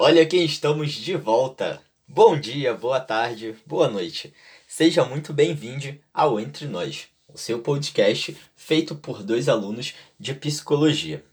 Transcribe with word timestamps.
Olha 0.00 0.24
quem 0.24 0.44
estamos 0.44 0.92
de 0.92 1.16
volta. 1.16 1.82
Bom 2.06 2.38
dia, 2.38 2.72
boa 2.72 3.00
tarde, 3.00 3.56
boa 3.66 3.88
noite. 3.88 4.32
Seja 4.68 5.04
muito 5.04 5.32
bem-vindo 5.32 5.98
ao 6.14 6.38
Entre 6.38 6.68
Nós, 6.68 7.08
o 7.26 7.36
seu 7.36 7.58
podcast 7.58 8.36
feito 8.54 8.94
por 8.94 9.24
dois 9.24 9.48
alunos 9.48 9.96
de 10.16 10.34
psicologia. 10.34 11.24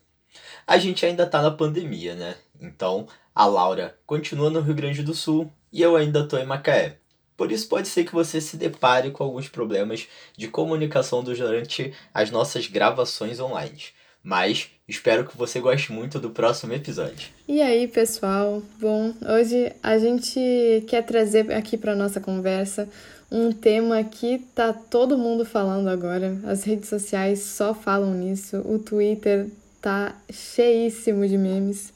A 0.65 0.79
gente 0.79 1.05
ainda 1.05 1.27
tá 1.27 1.43
na 1.43 1.51
pandemia, 1.51 2.15
né? 2.15 2.37
Então, 2.59 3.07
a 3.35 3.45
Laura 3.45 3.99
continua 4.03 4.49
no 4.49 4.61
Rio 4.61 4.73
Grande 4.73 5.03
do 5.03 5.13
Sul 5.13 5.53
e 5.71 5.83
eu 5.83 5.95
ainda 5.95 6.27
tô 6.27 6.35
em 6.35 6.45
Macaé. 6.45 6.97
Por 7.37 7.51
isso 7.51 7.69
pode 7.69 7.87
ser 7.87 8.03
que 8.03 8.15
você 8.15 8.41
se 8.41 8.57
depare 8.57 9.11
com 9.11 9.23
alguns 9.23 9.47
problemas 9.47 10.07
de 10.35 10.47
comunicação 10.47 11.23
durante 11.23 11.93
as 12.11 12.31
nossas 12.31 12.65
gravações 12.65 13.39
online. 13.39 13.83
Mas 14.25 14.71
espero 14.87 15.23
que 15.23 15.37
você 15.37 15.59
goste 15.59 15.93
muito 15.93 16.19
do 16.19 16.31
próximo 16.31 16.73
episódio. 16.73 17.29
E 17.47 17.61
aí, 17.61 17.87
pessoal? 17.87 18.63
Bom, 18.81 19.13
hoje 19.21 19.71
a 19.83 19.99
gente 19.99 20.83
quer 20.87 21.03
trazer 21.03 21.53
aqui 21.53 21.77
para 21.77 21.95
nossa 21.95 22.19
conversa 22.19 22.89
um 23.31 23.51
tema 23.51 24.03
que 24.03 24.39
tá 24.55 24.73
todo 24.73 25.15
mundo 25.15 25.45
falando 25.45 25.89
agora. 25.89 26.39
As 26.43 26.63
redes 26.63 26.89
sociais 26.89 27.41
só 27.41 27.75
falam 27.75 28.15
nisso. 28.15 28.57
O 28.65 28.79
Twitter 28.79 29.45
tá 29.79 30.15
cheíssimo 30.33 31.27
de 31.27 31.37
memes. 31.37 31.93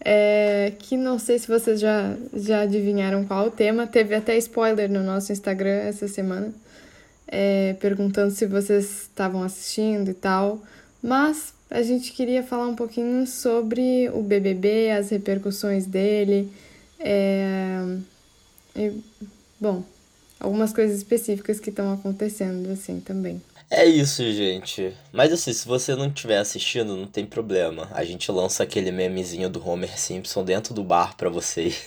É, 0.00 0.72
que 0.80 0.96
não 0.96 1.16
sei 1.16 1.38
se 1.38 1.46
vocês 1.46 1.78
já, 1.78 2.16
já 2.34 2.62
adivinharam 2.62 3.24
qual 3.24 3.46
o 3.46 3.50
tema. 3.52 3.86
Teve 3.86 4.16
até 4.16 4.36
spoiler 4.38 4.90
no 4.90 5.04
nosso 5.04 5.30
Instagram 5.30 5.78
essa 5.82 6.08
semana, 6.08 6.52
é, 7.28 7.74
perguntando 7.74 8.32
se 8.32 8.46
vocês 8.46 9.02
estavam 9.02 9.44
assistindo 9.44 10.10
e 10.10 10.14
tal. 10.14 10.60
Mas 11.00 11.56
a 11.70 11.82
gente 11.82 12.12
queria 12.12 12.42
falar 12.42 12.66
um 12.66 12.74
pouquinho 12.74 13.26
sobre 13.26 14.08
o 14.10 14.22
BBB, 14.22 14.90
as 14.90 15.10
repercussões 15.10 15.86
dele, 15.86 16.50
é... 16.98 17.98
e, 18.74 18.92
bom, 19.60 19.82
algumas 20.40 20.72
coisas 20.72 20.96
específicas 20.96 21.60
que 21.60 21.70
estão 21.70 21.92
acontecendo 21.92 22.70
assim 22.70 23.00
também. 23.00 23.40
É 23.70 23.84
isso, 23.84 24.22
gente. 24.32 24.96
Mas 25.12 25.30
assim, 25.30 25.52
se 25.52 25.68
você 25.68 25.94
não 25.94 26.06
estiver 26.08 26.38
assistindo, 26.38 26.96
não 26.96 27.06
tem 27.06 27.26
problema. 27.26 27.86
A 27.92 28.02
gente 28.02 28.32
lança 28.32 28.62
aquele 28.62 28.90
memezinho 28.90 29.50
do 29.50 29.62
Homer 29.66 29.98
Simpson 29.98 30.42
dentro 30.42 30.72
do 30.72 30.82
bar 30.82 31.14
para 31.18 31.28
vocês. 31.28 31.82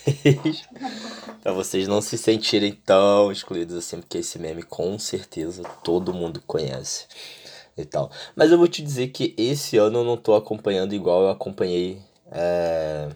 para 1.42 1.52
vocês 1.53 1.88
não 1.88 2.00
se 2.00 2.20
sentirem 2.20 2.77
tão 2.86 3.31
excluídos 3.31 3.75
assim, 3.75 3.98
porque 4.00 4.20
esse 4.20 4.38
meme 4.38 4.61
com 4.61 5.00
certeza 5.00 5.64
todo 5.83 6.14
mundo 6.14 6.39
conhece 6.45 7.08
e 7.81 7.85
tal. 7.85 8.11
Mas 8.35 8.51
eu 8.51 8.57
vou 8.57 8.67
te 8.67 8.81
dizer 8.81 9.09
que 9.09 9.33
esse 9.37 9.77
ano 9.77 9.99
eu 9.99 10.03
não 10.03 10.17
tô 10.17 10.35
acompanhando 10.35 10.93
igual 10.93 11.23
eu 11.23 11.29
acompanhei 11.29 12.01
é, 12.31 13.09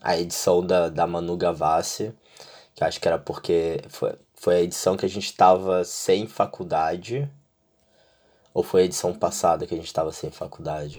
a 0.00 0.18
edição 0.18 0.64
da, 0.64 0.88
da 0.88 1.06
Manu 1.06 1.36
Gavassi, 1.36 2.12
que 2.74 2.84
acho 2.84 3.00
que 3.00 3.08
era 3.08 3.18
porque 3.18 3.80
foi, 3.88 4.14
foi 4.34 4.56
a 4.56 4.62
edição 4.62 4.96
que 4.96 5.06
a 5.06 5.08
gente 5.08 5.34
tava 5.34 5.84
sem 5.84 6.26
faculdade. 6.26 7.30
Ou 8.52 8.62
foi 8.62 8.82
a 8.82 8.84
edição 8.84 9.12
passada 9.12 9.66
que 9.66 9.74
a 9.74 9.76
gente 9.76 9.92
tava 9.92 10.12
sem 10.12 10.30
faculdade? 10.30 10.98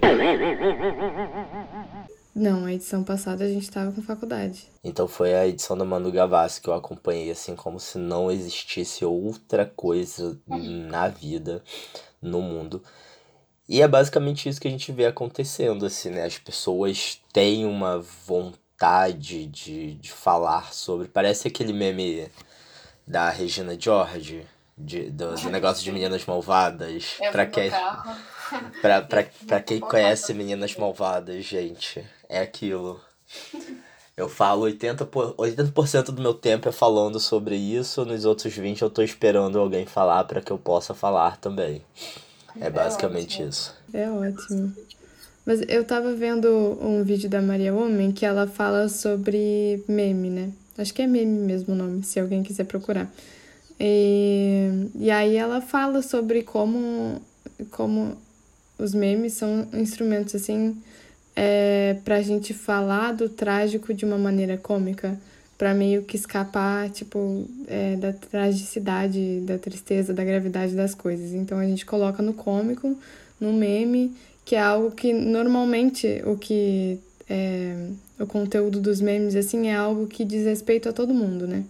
Não, 2.38 2.66
a 2.66 2.74
edição 2.74 3.04
passada 3.04 3.46
a 3.46 3.48
gente 3.48 3.72
tava 3.72 3.92
com 3.92 4.00
faculdade. 4.00 4.70
Então 4.84 5.08
foi 5.08 5.34
a 5.34 5.48
edição 5.48 5.76
da 5.76 5.84
Manu 5.84 6.12
Gavassi 6.12 6.62
que 6.62 6.70
eu 6.70 6.74
acompanhei 6.76 7.32
assim 7.32 7.56
como 7.56 7.80
se 7.80 7.98
não 7.98 8.30
existisse 8.30 9.04
outra 9.04 9.66
coisa 9.66 10.40
na 10.46 11.08
vida, 11.08 11.64
no 12.22 12.40
mundo. 12.40 12.84
E 13.68 13.82
é 13.82 13.88
basicamente 13.88 14.48
isso 14.48 14.62
que 14.62 14.68
a 14.68 14.72
gente 14.72 14.92
vê 14.92 15.06
acontecendo, 15.06 15.86
assim, 15.86 16.10
né? 16.10 16.24
As 16.24 16.38
pessoas 16.38 17.22
têm 17.34 17.66
uma 17.66 18.00
vontade 18.00 19.46
de, 19.46 19.96
de 19.96 20.12
falar 20.12 20.74
sobre. 20.74 21.08
Parece 21.08 21.48
aquele 21.48 21.74
meme 21.74 22.30
da 23.06 23.30
Regina 23.30 23.76
George, 23.80 24.46
de, 24.78 25.10
do, 25.10 25.34
do 25.36 25.50
negócio 25.50 25.84
de 25.84 25.92
meninas 25.92 26.26
malvadas. 26.26 27.18
Eu 27.20 27.32
pra 27.32 27.46
quem, 27.46 27.72
pra, 28.82 29.02
pra, 29.02 29.26
pra 29.48 29.60
quem 29.62 29.80
conhece 29.80 30.34
Meninas 30.34 30.76
Malvadas, 30.76 31.44
gente, 31.44 32.06
é 32.30 32.40
aquilo. 32.40 33.02
Eu 34.16 34.28
falo 34.28 34.66
80%, 34.66 35.06
por, 35.06 35.36
80% 35.36 36.06
do 36.06 36.22
meu 36.22 36.34
tempo 36.34 36.68
é 36.68 36.72
falando 36.72 37.20
sobre 37.20 37.56
isso, 37.56 38.04
nos 38.06 38.26
outros 38.26 38.56
20 38.56 38.82
eu 38.82 38.90
tô 38.90 39.02
esperando 39.02 39.60
alguém 39.60 39.86
falar 39.86 40.24
para 40.24 40.42
que 40.42 40.52
eu 40.52 40.58
possa 40.58 40.94
falar 40.94 41.38
também. 41.38 41.84
É 42.60 42.70
basicamente 42.70 43.42
é 43.42 43.46
isso. 43.46 43.76
É 43.94 44.10
ótimo. 44.10 44.74
Mas 45.46 45.62
eu 45.68 45.84
tava 45.84 46.14
vendo 46.14 46.48
um 46.82 47.04
vídeo 47.04 47.30
da 47.30 47.42
Maria 47.42 47.74
Homem 47.74 48.12
que 48.12 48.26
ela 48.26 48.48
fala 48.48 48.90
sobre 48.90 49.84
meme, 49.88 50.30
né? 50.30 50.52
Acho 50.78 50.94
que 50.94 51.02
é 51.02 51.08
meme 51.08 51.40
mesmo 51.40 51.74
o 51.74 51.78
nome, 51.78 52.04
se 52.04 52.20
alguém 52.20 52.44
quiser 52.44 52.66
procurar. 52.66 53.10
E, 53.80 54.90
e 54.96 55.10
aí 55.10 55.36
ela 55.36 55.62
fala 55.62 56.02
sobre 56.02 56.44
como, 56.44 57.22
como 57.72 58.18
os 58.78 58.94
memes 58.94 59.34
são 59.34 59.68
instrumentos, 59.74 60.36
assim, 60.36 60.76
é, 61.36 61.96
pra 62.04 62.22
gente 62.22 62.54
falar 62.54 63.14
do 63.14 63.30
trágico 63.30 63.94
de 63.94 64.04
uma 64.04 64.18
maneira 64.18 64.58
cômica 64.58 65.18
para 65.58 65.74
meio 65.74 66.04
que 66.04 66.16
escapar, 66.16 66.90
tipo, 66.90 67.46
é, 67.68 67.96
da 67.96 68.14
tragicidade, 68.14 69.42
da 69.42 69.58
tristeza, 69.58 70.14
da 70.14 70.24
gravidade 70.24 70.76
das 70.76 70.94
coisas. 70.94 71.34
Então 71.34 71.58
a 71.58 71.66
gente 71.66 71.86
coloca 71.86 72.22
no 72.22 72.34
cômico, 72.34 72.96
no 73.40 73.52
meme, 73.52 74.16
que 74.46 74.56
é 74.56 74.62
algo 74.62 74.92
que 74.92 75.12
normalmente 75.12 76.22
o 76.26 76.38
que 76.38 77.00
é, 77.30 77.90
o 78.20 78.28
conteúdo 78.28 78.80
dos 78.80 79.02
memes 79.02 79.36
assim 79.36 79.68
é 79.68 79.76
algo 79.76 80.08
que 80.08 80.24
diz 80.24 80.46
respeito 80.46 80.88
a 80.90 80.94
todo 80.94 81.14
mundo, 81.14 81.48
né? 81.48 81.64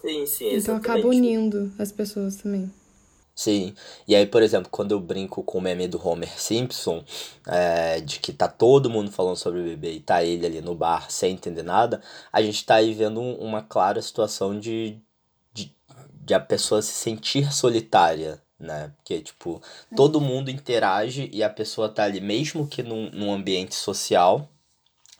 Sim, 0.00 0.26
sim, 0.26 0.56
Então 0.56 0.76
acaba 0.76 1.06
unindo 1.06 1.70
as 1.78 1.92
pessoas 1.92 2.36
também. 2.36 2.68
Sim, 3.34 3.74
e 4.06 4.14
aí, 4.14 4.26
por 4.26 4.42
exemplo, 4.42 4.68
quando 4.70 4.92
eu 4.92 5.00
brinco 5.00 5.42
com 5.42 5.58
o 5.58 5.60
meme 5.60 5.88
do 5.88 6.06
Homer 6.06 6.38
Simpson, 6.38 7.02
é, 7.46 8.00
de 8.00 8.18
que 8.20 8.32
tá 8.32 8.46
todo 8.46 8.90
mundo 8.90 9.10
falando 9.10 9.36
sobre 9.36 9.60
o 9.60 9.64
bebê 9.64 9.92
e 9.92 10.00
tá 10.00 10.22
ele 10.22 10.46
ali 10.46 10.60
no 10.60 10.74
bar 10.74 11.10
sem 11.10 11.32
entender 11.32 11.62
nada, 11.62 12.02
a 12.30 12.42
gente 12.42 12.64
tá 12.64 12.76
aí 12.76 12.92
vendo 12.92 13.20
uma 13.20 13.62
clara 13.62 14.02
situação 14.02 14.58
de, 14.60 14.98
de, 15.52 15.74
de 16.22 16.34
a 16.34 16.40
pessoa 16.40 16.82
se 16.82 16.92
sentir 16.92 17.52
solitária, 17.52 18.40
né? 18.60 18.92
Porque, 18.98 19.20
tipo, 19.22 19.62
todo 19.96 20.20
mundo 20.20 20.50
interage 20.50 21.30
e 21.32 21.42
a 21.42 21.48
pessoa 21.50 21.88
tá 21.88 22.04
ali, 22.04 22.20
mesmo 22.20 22.66
que 22.68 22.82
num, 22.82 23.10
num 23.12 23.32
ambiente 23.32 23.74
social, 23.74 24.46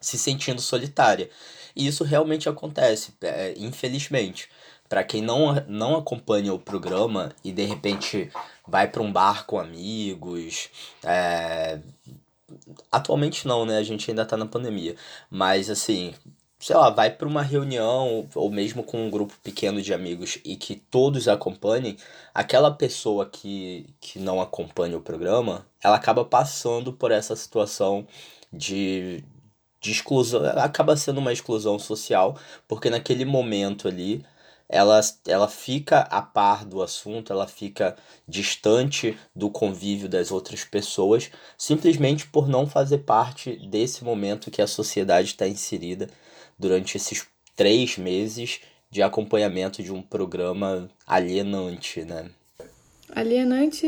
se 0.00 0.19
sentindo 0.19 0.61
solitária. 0.61 1.31
E 1.75 1.87
isso 1.87 2.05
realmente 2.05 2.49
acontece, 2.49 3.15
é, 3.23 3.55
infelizmente 3.56 4.49
para 4.93 5.03
quem 5.03 5.23
não, 5.23 5.55
não 5.69 5.97
acompanha 5.97 6.53
o 6.53 6.59
programa 6.59 7.35
e 7.43 7.51
de 7.51 7.65
repente 7.65 8.31
vai 8.69 8.87
para 8.87 9.01
um 9.01 9.11
bar 9.11 9.47
com 9.47 9.59
amigos, 9.59 10.69
é... 11.03 11.79
atualmente 12.91 13.49
não, 13.49 13.65
né? 13.65 13.79
A 13.79 13.83
gente 13.83 14.11
ainda 14.11 14.27
tá 14.27 14.37
na 14.37 14.45
pandemia, 14.45 14.95
mas 15.31 15.71
assim, 15.71 16.13
sei 16.61 16.77
lá, 16.77 16.91
vai 16.91 17.09
para 17.09 17.27
uma 17.27 17.41
reunião 17.41 18.29
ou 18.35 18.51
mesmo 18.51 18.83
com 18.85 19.07
um 19.07 19.11
grupo 19.11 19.33
pequeno 19.43 19.81
de 19.81 19.95
amigos 19.95 20.39
e 20.45 20.57
que 20.57 20.77
todos 20.77 21.27
acompanhem, 21.27 21.97
aquela 22.35 22.71
pessoa 22.71 23.25
que, 23.25 23.87
que 23.99 24.19
não 24.19 24.43
acompanha 24.43 24.99
o 24.99 25.01
programa, 25.01 25.67
ela 25.83 25.97
acaba 25.97 26.23
passando 26.23 26.93
por 26.93 27.11
essa 27.11 27.35
situação 27.35 28.07
de, 28.53 29.25
de 29.81 29.91
exclusão, 29.91 30.43
acaba 30.59 30.99
sendo 30.99 31.17
uma 31.17 31.33
exclusão 31.33 31.79
social, 31.79 32.37
porque 32.69 32.91
naquele 32.91 33.25
momento 33.25 33.89
ali 33.89 34.23
ela, 34.69 35.00
ela 35.27 35.49
fica 35.49 36.00
a 36.00 36.23
par 36.23 36.65
do 36.65 36.83
assunto, 36.83 37.33
ela 37.33 37.47
fica 37.47 37.97
distante 38.27 39.19
do 39.34 39.50
convívio 39.50 40.09
das 40.09 40.31
outras 40.31 40.65
pessoas, 40.65 41.31
simplesmente 41.59 42.26
por 42.26 42.49
não 42.49 42.67
fazer 42.67 42.99
parte 42.99 43.56
desse 43.69 44.03
momento 44.05 44.50
que 44.50 44.62
a 44.62 44.67
sociedade 44.67 45.29
está 45.29 45.47
inserida 45.47 46.09
durante 46.59 46.97
esses 46.97 47.26
três 47.55 47.99
meses 47.99 48.61
de 48.91 49.03
acompanhamento 49.03 49.82
de 49.82 49.93
um 49.93 50.03
programa 50.03 50.88
alienante, 51.06 52.05
né? 52.05 52.31
Alienante 53.11 53.87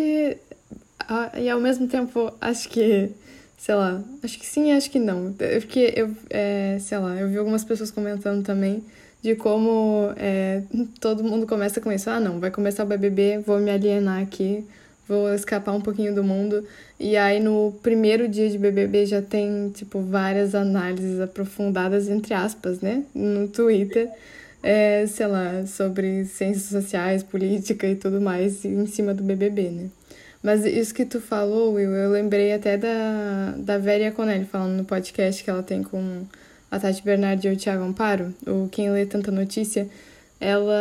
e 1.37 1.51
ao 1.51 1.61
mesmo 1.61 1.87
tempo 1.89 2.33
acho 2.41 2.69
que 2.69 3.11
sei 3.57 3.75
lá, 3.75 4.03
acho 4.23 4.39
que 4.39 4.47
sim, 4.47 4.73
acho 4.73 4.91
que 4.91 4.99
não, 4.99 5.33
porque 5.33 5.93
eu, 5.97 6.15
é, 6.29 6.77
sei 6.81 6.99
lá, 6.99 7.17
eu 7.17 7.29
vi 7.31 7.39
algumas 7.39 7.65
pessoas 7.65 7.91
comentando 7.91 8.45
também 8.45 8.85
de 9.25 9.35
como 9.35 10.13
é, 10.19 10.61
todo 11.01 11.25
mundo 11.25 11.47
começa 11.47 11.81
com 11.81 11.91
isso. 11.91 12.11
Ah, 12.11 12.21
não, 12.21 12.39
vai 12.39 12.51
começar 12.51 12.85
o 12.85 12.87
BBB, 12.87 13.39
vou 13.39 13.59
me 13.59 13.71
alienar 13.71 14.21
aqui, 14.21 14.63
vou 15.09 15.33
escapar 15.33 15.73
um 15.73 15.81
pouquinho 15.81 16.15
do 16.15 16.23
mundo. 16.23 16.63
E 17.01 17.17
aí 17.17 17.41
no 17.41 17.75
primeiro 17.83 18.29
dia 18.29 18.51
de 18.51 18.59
BBB 18.59 19.07
já 19.07 19.23
tem, 19.23 19.71
tipo, 19.71 19.99
várias 20.03 20.55
análises 20.55 21.19
aprofundadas, 21.21 22.07
entre 22.11 22.35
aspas, 22.35 22.81
né, 22.81 23.03
no 23.15 23.49
Twitter. 23.49 24.11
É, 24.63 25.07
sei 25.07 25.27
lá, 25.27 25.67
sobre 25.67 26.25
ciências 26.25 26.65
sociais, 26.65 27.23
política 27.23 27.87
e 27.87 27.97
tudo 27.97 28.19
mais 28.19 28.65
em 28.65 28.87
cima 28.87 29.13
do 29.13 29.23
BBB, 29.23 29.71
né? 29.71 29.91
Mas 30.43 30.65
isso 30.65 30.95
que 30.95 31.05
tu 31.05 31.21
falou, 31.21 31.75
Will, 31.75 31.91
eu 31.95 32.11
lembrei 32.11 32.53
até 32.53 32.79
da, 32.79 33.55
da 33.59 33.79
Vera 33.79 34.11
Conelli 34.11 34.47
falando 34.47 34.77
no 34.79 34.85
podcast 34.85 35.45
que 35.45 35.51
ela 35.51 35.63
tem 35.63 35.83
com 35.83 36.25
a 36.71 36.79
Tati 36.79 37.03
Bernardi 37.03 37.49
e 37.49 37.53
o 37.53 37.57
Thiago 37.57 37.85
Amparo, 37.85 38.35
o 38.47 38.69
Quem 38.69 38.91
Lê 38.91 39.07
Tanta 39.07 39.31
Notícia, 39.31 39.89
ela, 40.41 40.75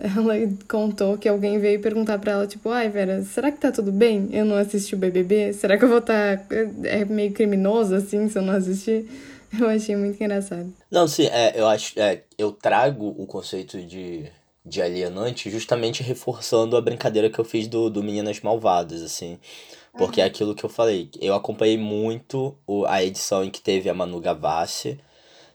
ela 0.16 0.34
contou 0.68 1.16
que 1.16 1.28
alguém 1.28 1.58
veio 1.58 1.80
perguntar 1.80 2.18
para 2.18 2.32
ela, 2.32 2.46
tipo, 2.46 2.70
ai, 2.70 2.88
Vera, 2.88 3.22
será 3.22 3.52
que 3.52 3.58
tá 3.58 3.70
tudo 3.70 3.92
bem? 3.92 4.28
Eu 4.32 4.44
não 4.44 4.56
assisti 4.56 4.94
o 4.94 4.98
BBB? 4.98 5.52
Será 5.52 5.78
que 5.78 5.84
eu 5.84 5.88
vou 5.88 5.98
estar... 5.98 6.38
Tá... 6.38 6.56
É 6.84 7.04
meio 7.04 7.32
criminoso, 7.32 7.94
assim, 7.94 8.28
se 8.28 8.38
eu 8.38 8.42
não 8.42 8.54
assistir? 8.54 9.06
Eu 9.58 9.68
achei 9.68 9.96
muito 9.96 10.22
engraçado. 10.22 10.72
Não, 10.88 11.08
sim, 11.08 11.26
é, 11.26 11.58
eu 11.58 11.66
acho... 11.66 11.98
É, 11.98 12.22
eu 12.38 12.52
trago 12.52 13.16
o 13.18 13.26
conceito 13.26 13.82
de, 13.82 14.30
de 14.64 14.80
alienante 14.80 15.50
justamente 15.50 16.04
reforçando 16.04 16.76
a 16.76 16.80
brincadeira 16.80 17.28
que 17.28 17.36
eu 17.36 17.44
fiz 17.44 17.66
do, 17.66 17.90
do 17.90 18.00
Meninas 18.00 18.40
Malvadas, 18.42 19.02
assim. 19.02 19.40
Porque 19.92 20.20
uhum. 20.20 20.26
é 20.26 20.28
aquilo 20.28 20.54
que 20.54 20.64
eu 20.64 20.70
falei. 20.70 21.10
Eu 21.20 21.34
acompanhei 21.34 21.76
muito 21.76 22.56
o, 22.66 22.84
a 22.86 23.02
edição 23.02 23.44
em 23.44 23.50
que 23.50 23.60
teve 23.60 23.88
a 23.88 23.94
Manu 23.94 24.20
Gavassi 24.20 24.98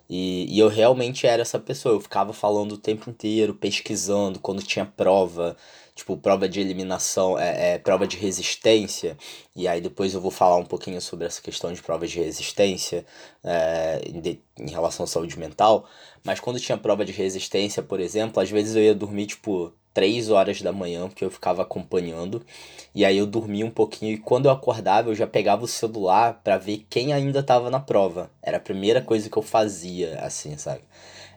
e, 0.09 0.45
e 0.55 0.59
eu 0.59 0.67
realmente 0.67 1.25
era 1.25 1.41
essa 1.41 1.59
pessoa, 1.59 1.95
eu 1.95 1.99
ficava 1.99 2.31
falando 2.31 2.73
o 2.73 2.77
tempo 2.77 3.09
inteiro, 3.09 3.55
pesquisando, 3.55 4.39
quando 4.39 4.61
tinha 4.61 4.85
prova, 4.85 5.57
tipo, 5.95 6.15
prova 6.17 6.47
de 6.47 6.59
eliminação, 6.59 7.39
é, 7.39 7.73
é, 7.73 7.79
prova 7.79 8.05
de 8.05 8.15
resistência, 8.17 9.17
e 9.55 9.67
aí 9.67 9.81
depois 9.81 10.13
eu 10.13 10.21
vou 10.21 10.29
falar 10.31 10.57
um 10.57 10.65
pouquinho 10.65 11.01
sobre 11.01 11.25
essa 11.25 11.41
questão 11.41 11.73
de 11.73 11.81
provas 11.81 12.11
de 12.11 12.19
resistência 12.19 13.05
é, 13.43 14.01
em, 14.05 14.41
em 14.59 14.69
relação 14.71 15.05
à 15.05 15.07
saúde 15.07 15.39
mental, 15.39 15.87
mas 16.23 16.39
quando 16.39 16.59
tinha 16.59 16.77
prova 16.77 17.03
de 17.03 17.11
resistência, 17.11 17.81
por 17.81 17.99
exemplo, 17.99 18.41
às 18.41 18.49
vezes 18.49 18.75
eu 18.75 18.83
ia 18.83 18.95
dormir, 18.95 19.25
tipo, 19.27 19.73
3 19.95 20.29
horas 20.29 20.61
da 20.61 20.73
manhã, 20.73 21.07
porque 21.07 21.23
eu 21.23 21.31
ficava 21.31 21.61
acompanhando. 21.61 22.45
E 22.93 23.05
aí 23.05 23.17
eu 23.17 23.25
dormia 23.25 23.65
um 23.65 23.71
pouquinho 23.71 24.11
e 24.13 24.17
quando 24.17 24.45
eu 24.45 24.51
acordava 24.51 25.09
eu 25.09 25.15
já 25.15 25.25
pegava 25.25 25.63
o 25.63 25.67
celular 25.67 26.41
para 26.43 26.57
ver 26.57 26.85
quem 26.89 27.13
ainda 27.13 27.39
estava 27.39 27.71
na 27.71 27.79
prova. 27.79 28.29
Era 28.43 28.57
a 28.57 28.59
primeira 28.59 29.01
coisa 29.01 29.29
que 29.29 29.37
eu 29.37 29.41
fazia, 29.41 30.19
assim, 30.19 30.57
sabe? 30.57 30.81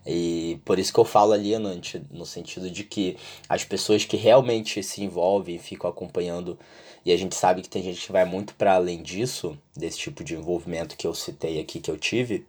E 0.04 0.58
por 0.64 0.78
isso 0.78 0.92
que 0.92 0.98
eu 0.98 1.04
falo 1.04 1.32
alienante, 1.32 2.02
no 2.10 2.26
sentido 2.26 2.68
de 2.68 2.82
que 2.82 3.16
as 3.48 3.64
pessoas 3.64 4.04
que 4.04 4.16
realmente 4.16 4.82
se 4.82 5.04
envolvem, 5.04 5.58
ficam 5.58 5.88
acompanhando, 5.88 6.58
e 7.04 7.12
a 7.12 7.16
gente 7.16 7.36
sabe 7.36 7.62
que 7.62 7.68
tem 7.68 7.82
gente 7.82 8.06
que 8.06 8.12
vai 8.12 8.24
muito 8.24 8.54
para 8.54 8.74
além 8.74 9.02
disso, 9.02 9.56
desse 9.76 9.98
tipo 9.98 10.24
de 10.24 10.34
envolvimento 10.34 10.96
que 10.96 11.06
eu 11.06 11.14
citei 11.14 11.60
aqui 11.60 11.78
que 11.78 11.90
eu 11.90 11.96
tive, 11.96 12.44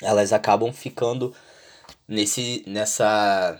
elas 0.00 0.32
acabam 0.32 0.72
ficando 0.72 1.34
nesse 2.06 2.62
nessa 2.66 3.58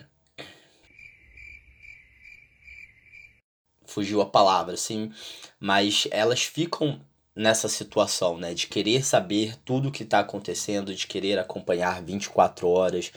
fugiu 3.96 4.20
a 4.20 4.26
palavra, 4.26 4.74
assim, 4.74 5.10
mas 5.58 6.06
elas 6.10 6.42
ficam 6.42 7.00
nessa 7.34 7.66
situação, 7.66 8.36
né, 8.36 8.52
de 8.52 8.66
querer 8.66 9.02
saber 9.02 9.56
tudo 9.64 9.88
o 9.88 9.90
que 9.90 10.02
está 10.02 10.18
acontecendo, 10.18 10.94
de 10.94 11.06
querer 11.06 11.38
acompanhar 11.38 12.02
24 12.02 12.68
horas, 12.68 13.10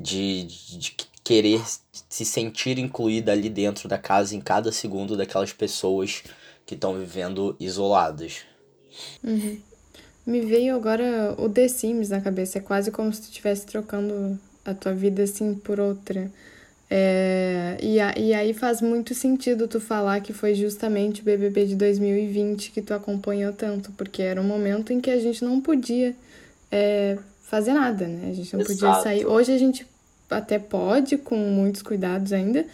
de, 0.00 0.44
de 0.44 0.94
querer 1.22 1.62
se 2.08 2.24
sentir 2.24 2.78
incluída 2.78 3.32
ali 3.32 3.50
dentro 3.50 3.90
da 3.90 3.98
casa 3.98 4.34
em 4.34 4.40
cada 4.40 4.72
segundo 4.72 5.18
daquelas 5.18 5.52
pessoas 5.52 6.22
que 6.64 6.74
estão 6.74 6.98
vivendo 6.98 7.54
isoladas. 7.60 8.38
Uhum. 9.22 9.60
Me 10.24 10.40
veio 10.40 10.74
agora 10.74 11.34
o 11.36 11.46
The 11.46 11.68
Sims 11.68 12.08
na 12.08 12.22
cabeça, 12.22 12.56
é 12.56 12.62
quase 12.62 12.90
como 12.90 13.12
se 13.12 13.20
tu 13.20 13.24
estivesse 13.24 13.66
trocando 13.66 14.40
a 14.64 14.72
tua 14.72 14.94
vida 14.94 15.24
assim 15.24 15.54
por 15.54 15.78
outra. 15.78 16.32
É, 16.88 17.76
e, 17.82 17.98
a, 17.98 18.14
e 18.16 18.32
aí 18.32 18.54
faz 18.54 18.80
muito 18.80 19.12
sentido 19.12 19.66
tu 19.66 19.80
falar 19.80 20.20
que 20.20 20.32
foi 20.32 20.54
justamente 20.54 21.20
o 21.20 21.24
BBB 21.24 21.66
de 21.66 21.74
2020 21.74 22.70
que 22.70 22.80
tu 22.80 22.94
acompanhou 22.94 23.52
tanto, 23.52 23.90
porque 23.92 24.22
era 24.22 24.40
um 24.40 24.44
momento 24.44 24.92
em 24.92 25.00
que 25.00 25.10
a 25.10 25.18
gente 25.18 25.44
não 25.44 25.60
podia 25.60 26.14
é, 26.70 27.18
fazer 27.42 27.72
nada, 27.72 28.06
né? 28.06 28.30
A 28.30 28.34
gente 28.34 28.54
não 28.54 28.60
Exato. 28.60 28.78
podia 28.78 29.02
sair. 29.02 29.26
Hoje 29.26 29.52
a 29.52 29.58
gente 29.58 29.86
até 30.30 30.58
pode, 30.58 31.18
com 31.18 31.36
muitos 31.36 31.82
cuidados 31.82 32.32
ainda, 32.32 32.64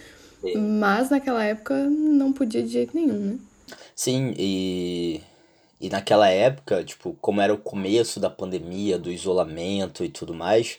Sim. 0.43 0.57
mas 0.57 1.09
naquela 1.09 1.43
época 1.43 1.75
não 1.75 2.33
podia 2.33 2.63
de 2.63 2.69
jeito 2.69 2.95
nenhum, 2.95 3.19
né? 3.19 3.39
Sim, 3.97 4.35
e, 4.37 5.23
e 5.81 5.89
naquela 5.89 6.29
época, 6.29 6.85
tipo, 6.85 7.17
como 7.21 7.41
era 7.41 7.53
o 7.53 7.59
começo 7.59 8.21
da 8.21 8.29
pandemia, 8.29 8.99
do 8.99 9.11
isolamento 9.11 10.05
e 10.05 10.11
tudo 10.11 10.35
mais 10.35 10.79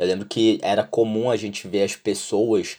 eu 0.00 0.06
lembro 0.06 0.26
que 0.26 0.58
era 0.62 0.82
comum 0.82 1.30
a 1.30 1.36
gente 1.36 1.68
ver 1.68 1.82
as 1.82 1.94
pessoas 1.94 2.78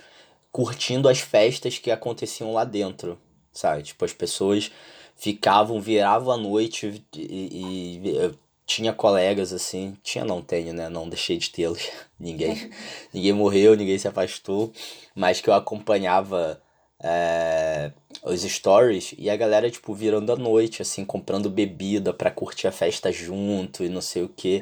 curtindo 0.52 1.08
as 1.08 1.20
festas 1.20 1.78
que 1.78 1.92
aconteciam 1.92 2.52
lá 2.52 2.64
dentro, 2.64 3.16
sabe? 3.54 3.84
Tipo, 3.84 4.04
as 4.04 4.12
pessoas 4.12 4.72
ficavam, 5.16 5.80
viravam 5.80 6.34
a 6.34 6.38
noite 6.38 7.04
e, 7.16 8.00
e 8.04 8.16
eu 8.16 8.34
tinha 8.66 8.92
colegas 8.92 9.54
assim, 9.54 9.96
tinha 10.02 10.26
não 10.26 10.42
tenho, 10.42 10.74
né? 10.74 10.90
Não 10.90 11.08
deixei 11.08 11.38
de 11.38 11.52
tê-los. 11.52 11.92
ninguém, 12.20 12.72
ninguém 13.14 13.34
morreu, 13.34 13.76
ninguém 13.76 14.00
se 14.00 14.08
afastou, 14.08 14.74
mas 15.14 15.40
que 15.40 15.48
eu 15.48 15.54
acompanhava 15.54 16.60
é, 17.00 17.92
os 18.24 18.42
stories 18.42 19.14
e 19.16 19.30
a 19.30 19.38
galera, 19.38 19.70
tipo, 19.70 19.94
virando 19.94 20.34
a 20.34 20.36
noite, 20.36 20.82
assim, 20.82 21.06
comprando 21.06 21.52
bebida 21.52 22.12
para 22.12 22.32
curtir 22.32 22.66
a 22.66 22.72
festa 22.72 23.12
junto 23.12 23.84
e 23.84 23.90
não 23.90 24.02
sei 24.02 24.24
o 24.24 24.30
que. 24.30 24.60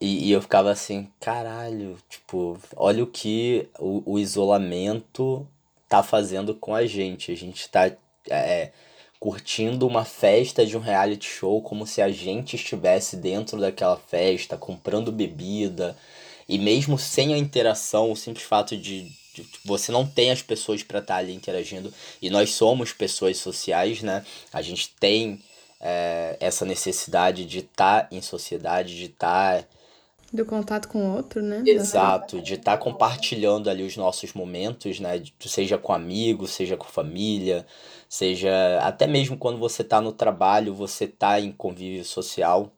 E, 0.00 0.28
e 0.28 0.32
eu 0.32 0.40
ficava 0.40 0.70
assim, 0.70 1.08
caralho, 1.20 1.96
tipo, 2.08 2.58
olha 2.76 3.02
o 3.04 3.06
que 3.06 3.68
o, 3.78 4.14
o 4.14 4.18
isolamento 4.18 5.46
tá 5.88 6.02
fazendo 6.02 6.54
com 6.54 6.74
a 6.74 6.86
gente. 6.86 7.30
A 7.30 7.36
gente 7.36 7.68
tá 7.68 7.90
é, 8.28 8.70
curtindo 9.20 9.86
uma 9.86 10.04
festa 10.04 10.66
de 10.66 10.76
um 10.76 10.80
reality 10.80 11.26
show 11.26 11.62
como 11.62 11.86
se 11.86 12.02
a 12.02 12.10
gente 12.10 12.56
estivesse 12.56 13.16
dentro 13.16 13.60
daquela 13.60 13.96
festa, 13.96 14.56
comprando 14.56 15.12
bebida. 15.12 15.96
E 16.48 16.58
mesmo 16.58 16.98
sem 16.98 17.32
a 17.32 17.38
interação, 17.38 18.10
o 18.10 18.16
simples 18.16 18.44
fato 18.44 18.76
de, 18.76 19.02
de 19.34 19.46
você 19.64 19.90
não 19.90 20.06
tem 20.06 20.30
as 20.30 20.42
pessoas 20.42 20.82
para 20.82 20.98
estar 20.98 21.14
tá 21.14 21.20
ali 21.20 21.34
interagindo. 21.34 21.92
E 22.20 22.30
nós 22.30 22.50
somos 22.50 22.92
pessoas 22.92 23.38
sociais, 23.38 24.02
né? 24.02 24.24
A 24.52 24.60
gente 24.60 24.90
tem 25.00 25.40
é, 25.86 26.38
essa 26.40 26.64
necessidade 26.64 27.44
de 27.44 27.58
estar 27.58 28.04
tá 28.04 28.08
em 28.10 28.22
sociedade, 28.22 28.96
de 28.96 29.04
estar. 29.04 29.62
Tá 29.62 29.68
do 30.32 30.44
contato 30.44 30.88
com 30.88 30.98
o 30.98 31.14
outro, 31.14 31.40
né? 31.42 31.62
Exato, 31.64 32.40
de 32.40 32.54
estar 32.54 32.72
tá 32.72 32.82
compartilhando 32.82 33.70
ali 33.70 33.84
os 33.84 33.96
nossos 33.96 34.32
momentos, 34.32 34.98
né? 34.98 35.22
Seja 35.38 35.78
com 35.78 35.92
amigos, 35.92 36.50
seja 36.52 36.76
com 36.76 36.86
família, 36.86 37.64
seja 38.08 38.80
até 38.82 39.06
mesmo 39.06 39.36
quando 39.36 39.58
você 39.58 39.82
está 39.82 40.00
no 40.00 40.10
trabalho, 40.10 40.74
você 40.74 41.04
está 41.04 41.38
em 41.38 41.52
convívio 41.52 42.04
social. 42.04 42.72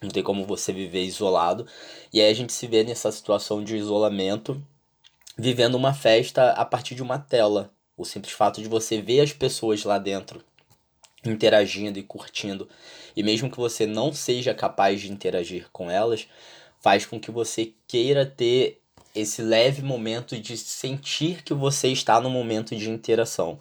Não 0.00 0.08
tem 0.08 0.22
como 0.22 0.46
você 0.46 0.72
viver 0.72 1.04
isolado. 1.04 1.66
E 2.12 2.20
aí 2.20 2.30
a 2.30 2.34
gente 2.34 2.52
se 2.52 2.66
vê 2.66 2.84
nessa 2.84 3.10
situação 3.10 3.62
de 3.62 3.76
isolamento, 3.76 4.62
vivendo 5.36 5.74
uma 5.74 5.92
festa 5.92 6.50
a 6.52 6.64
partir 6.64 6.94
de 6.94 7.02
uma 7.02 7.18
tela. 7.18 7.70
O 7.96 8.04
simples 8.04 8.32
fato 8.32 8.62
de 8.62 8.68
você 8.68 9.02
ver 9.02 9.20
as 9.20 9.32
pessoas 9.32 9.84
lá 9.84 9.98
dentro 9.98 10.42
interagindo 11.30 11.98
e 11.98 12.02
curtindo. 12.02 12.68
E 13.16 13.22
mesmo 13.22 13.50
que 13.50 13.56
você 13.56 13.86
não 13.86 14.12
seja 14.12 14.54
capaz 14.54 15.00
de 15.00 15.10
interagir 15.10 15.68
com 15.72 15.90
elas, 15.90 16.28
faz 16.80 17.06
com 17.06 17.18
que 17.18 17.30
você 17.30 17.72
queira 17.86 18.24
ter 18.24 18.80
esse 19.14 19.40
leve 19.40 19.82
momento 19.82 20.38
de 20.38 20.56
sentir 20.56 21.42
que 21.42 21.54
você 21.54 21.88
está 21.88 22.20
no 22.20 22.28
momento 22.28 22.76
de 22.76 22.90
interação. 22.90 23.58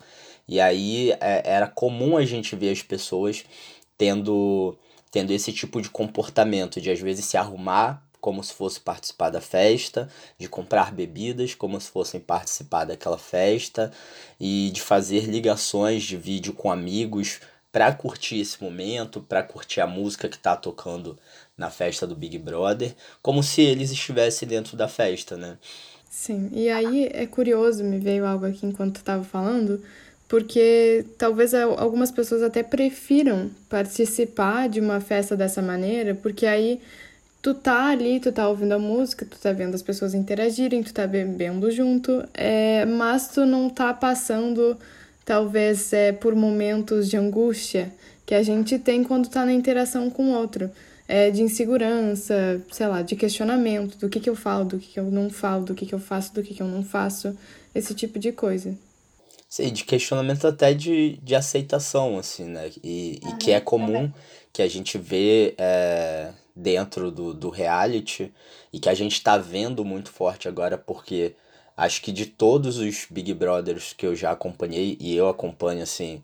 E 0.48 0.60
aí 0.60 1.12
é, 1.13 1.41
era 1.45 1.67
comum 1.67 2.17
a 2.17 2.25
gente 2.25 2.55
ver 2.55 2.72
as 2.72 2.81
pessoas 2.81 3.45
tendo, 3.98 4.77
tendo 5.10 5.31
esse 5.31 5.53
tipo 5.53 5.81
de 5.81 5.89
comportamento, 5.89 6.81
de 6.81 6.91
às 6.91 7.00
vezes 7.00 7.25
se 7.25 7.38
arrumar 7.38 8.03
como 8.25 8.43
se 8.43 8.53
fosse 8.53 8.79
participar 8.79 9.29
da 9.29 9.39
festa, 9.39 10.10
de 10.36 10.50
comprar 10.50 10.91
bebidas 10.91 11.53
como 11.53 11.79
se 11.79 11.91
fossem 11.91 12.19
participar 12.19 12.84
daquela 12.84 13.19
festa 13.19 13.91
e 14.39 14.72
de 14.74 14.81
fazer 14.81 15.25
ligações 15.25 16.03
de 16.03 16.17
vídeo 16.17 16.51
com 16.51 16.72
amigos 16.72 17.39
para 17.75 17.91
curtir 17.91 18.39
esse 18.39 18.63
momento, 18.63 19.20
para 19.20 19.44
curtir 19.44 19.82
a 19.82 19.86
música 19.86 20.29
que 20.29 20.38
tá 20.38 20.55
tocando 20.55 21.20
na 21.58 21.70
festa 21.70 22.08
do 22.08 22.15
Big 22.15 22.38
Brother, 22.38 22.96
como 23.22 23.44
se 23.44 23.62
eles 23.63 23.91
estivessem 23.91 24.48
dentro 24.48 24.77
da 24.77 24.88
festa, 24.88 25.36
né? 25.36 25.58
Sim, 26.10 26.50
e 26.53 26.70
aí 26.70 27.10
é 27.12 27.25
curioso, 27.25 27.84
me 27.84 28.00
veio 28.00 28.25
algo 28.25 28.46
aqui 28.46 28.65
enquanto 28.65 29.00
tu 29.00 29.03
tava 29.03 29.25
falando, 29.25 29.84
porque 30.25 31.05
talvez 31.17 31.53
algumas 31.53 32.12
pessoas 32.12 32.44
até 32.44 32.63
prefiram 32.63 33.51
participar 33.67 34.70
de 34.70 34.79
uma 34.79 35.01
festa 35.01 35.36
dessa 35.36 35.62
maneira, 35.62 36.15
porque 36.15 36.46
aí 36.46 36.79
tu 37.41 37.53
tá 37.53 37.89
ali, 37.89 38.22
tu 38.22 38.32
tá 38.32 38.48
ouvindo 38.48 38.72
a 38.72 38.79
música, 38.79 39.25
tu 39.25 39.38
tá 39.38 39.51
vendo 39.51 39.75
as 39.75 39.82
pessoas 39.82 40.13
interagirem, 40.13 40.82
tu 40.82 40.94
tá 40.94 41.05
bebendo 41.05 41.70
junto, 41.70 42.24
é, 42.34 42.86
mas 42.86 43.27
tu 43.27 43.46
não 43.46 43.70
tá 43.70 43.94
passando 43.94 44.77
talvez 45.25 45.91
é, 45.91 46.12
por 46.12 46.36
momentos 46.36 47.10
de 47.10 47.17
angústia 47.17 47.91
que 48.25 48.36
a 48.36 48.44
gente 48.44 48.79
tem 48.79 49.03
quando 49.03 49.25
está 49.25 49.46
na 49.46 49.51
interação 49.51 50.10
com 50.10 50.32
o 50.32 50.38
outro. 50.38 50.70
É, 51.08 51.29
de 51.29 51.44
insegurança, 51.44 52.60
sei 52.72 52.88
lá, 52.88 53.03
de 53.03 53.15
questionamento 53.15 53.96
do 54.00 54.10
que, 54.10 54.20
que 54.20 54.29
eu 54.29 54.36
falo, 54.36 54.65
do 54.65 54.79
que, 54.79 54.94
que 54.94 55.00
eu 55.00 55.12
não 55.12 55.29
falo, 55.29 55.63
do 55.63 55.75
que, 55.75 55.86
que 55.86 55.94
eu 55.94 56.00
faço, 56.00 56.34
do 56.34 56.41
que, 56.41 56.55
que 56.55 56.63
eu 56.63 56.67
não 56.67 56.84
faço, 56.84 57.38
esse 57.75 57.94
tipo 57.94 58.17
de 58.17 58.32
coisa. 58.32 58.75
Sim, 59.48 59.72
de 59.72 59.84
questionamento 59.84 60.48
até 60.48 60.74
de, 60.74 61.20
de 61.22 61.36
aceitação, 61.36 62.17
assim, 62.17 62.46
né? 62.46 62.72
E, 62.84 63.20
e 63.24 63.36
que 63.38 63.51
é 63.51 63.60
comum 63.60 64.12
que 64.51 64.63
a 64.63 64.67
gente 64.67 64.98
vê 64.98 65.53
é, 65.60 66.32
dentro 66.55 67.12
do, 67.12 67.34
do 67.34 67.50
reality 67.50 68.34
e 68.74 68.79
que 68.79 68.89
a 68.89 68.94
gente 68.94 69.13
está 69.13 69.38
vendo 69.38 69.86
muito 69.86 70.10
forte 70.10 70.48
agora 70.48 70.77
porque 70.77 71.36
acho 71.75 72.01
que 72.01 72.12
de 72.12 72.25
todos 72.25 72.77
os 72.77 73.08
Big 73.10 73.34
Brothers 73.34 73.94
que 73.94 74.05
eu 74.05 74.15
já 74.15 74.32
acompanhei 74.32 74.98
e 75.00 75.15
eu 75.15 75.27
acompanho 75.27 75.84
assim 75.84 76.22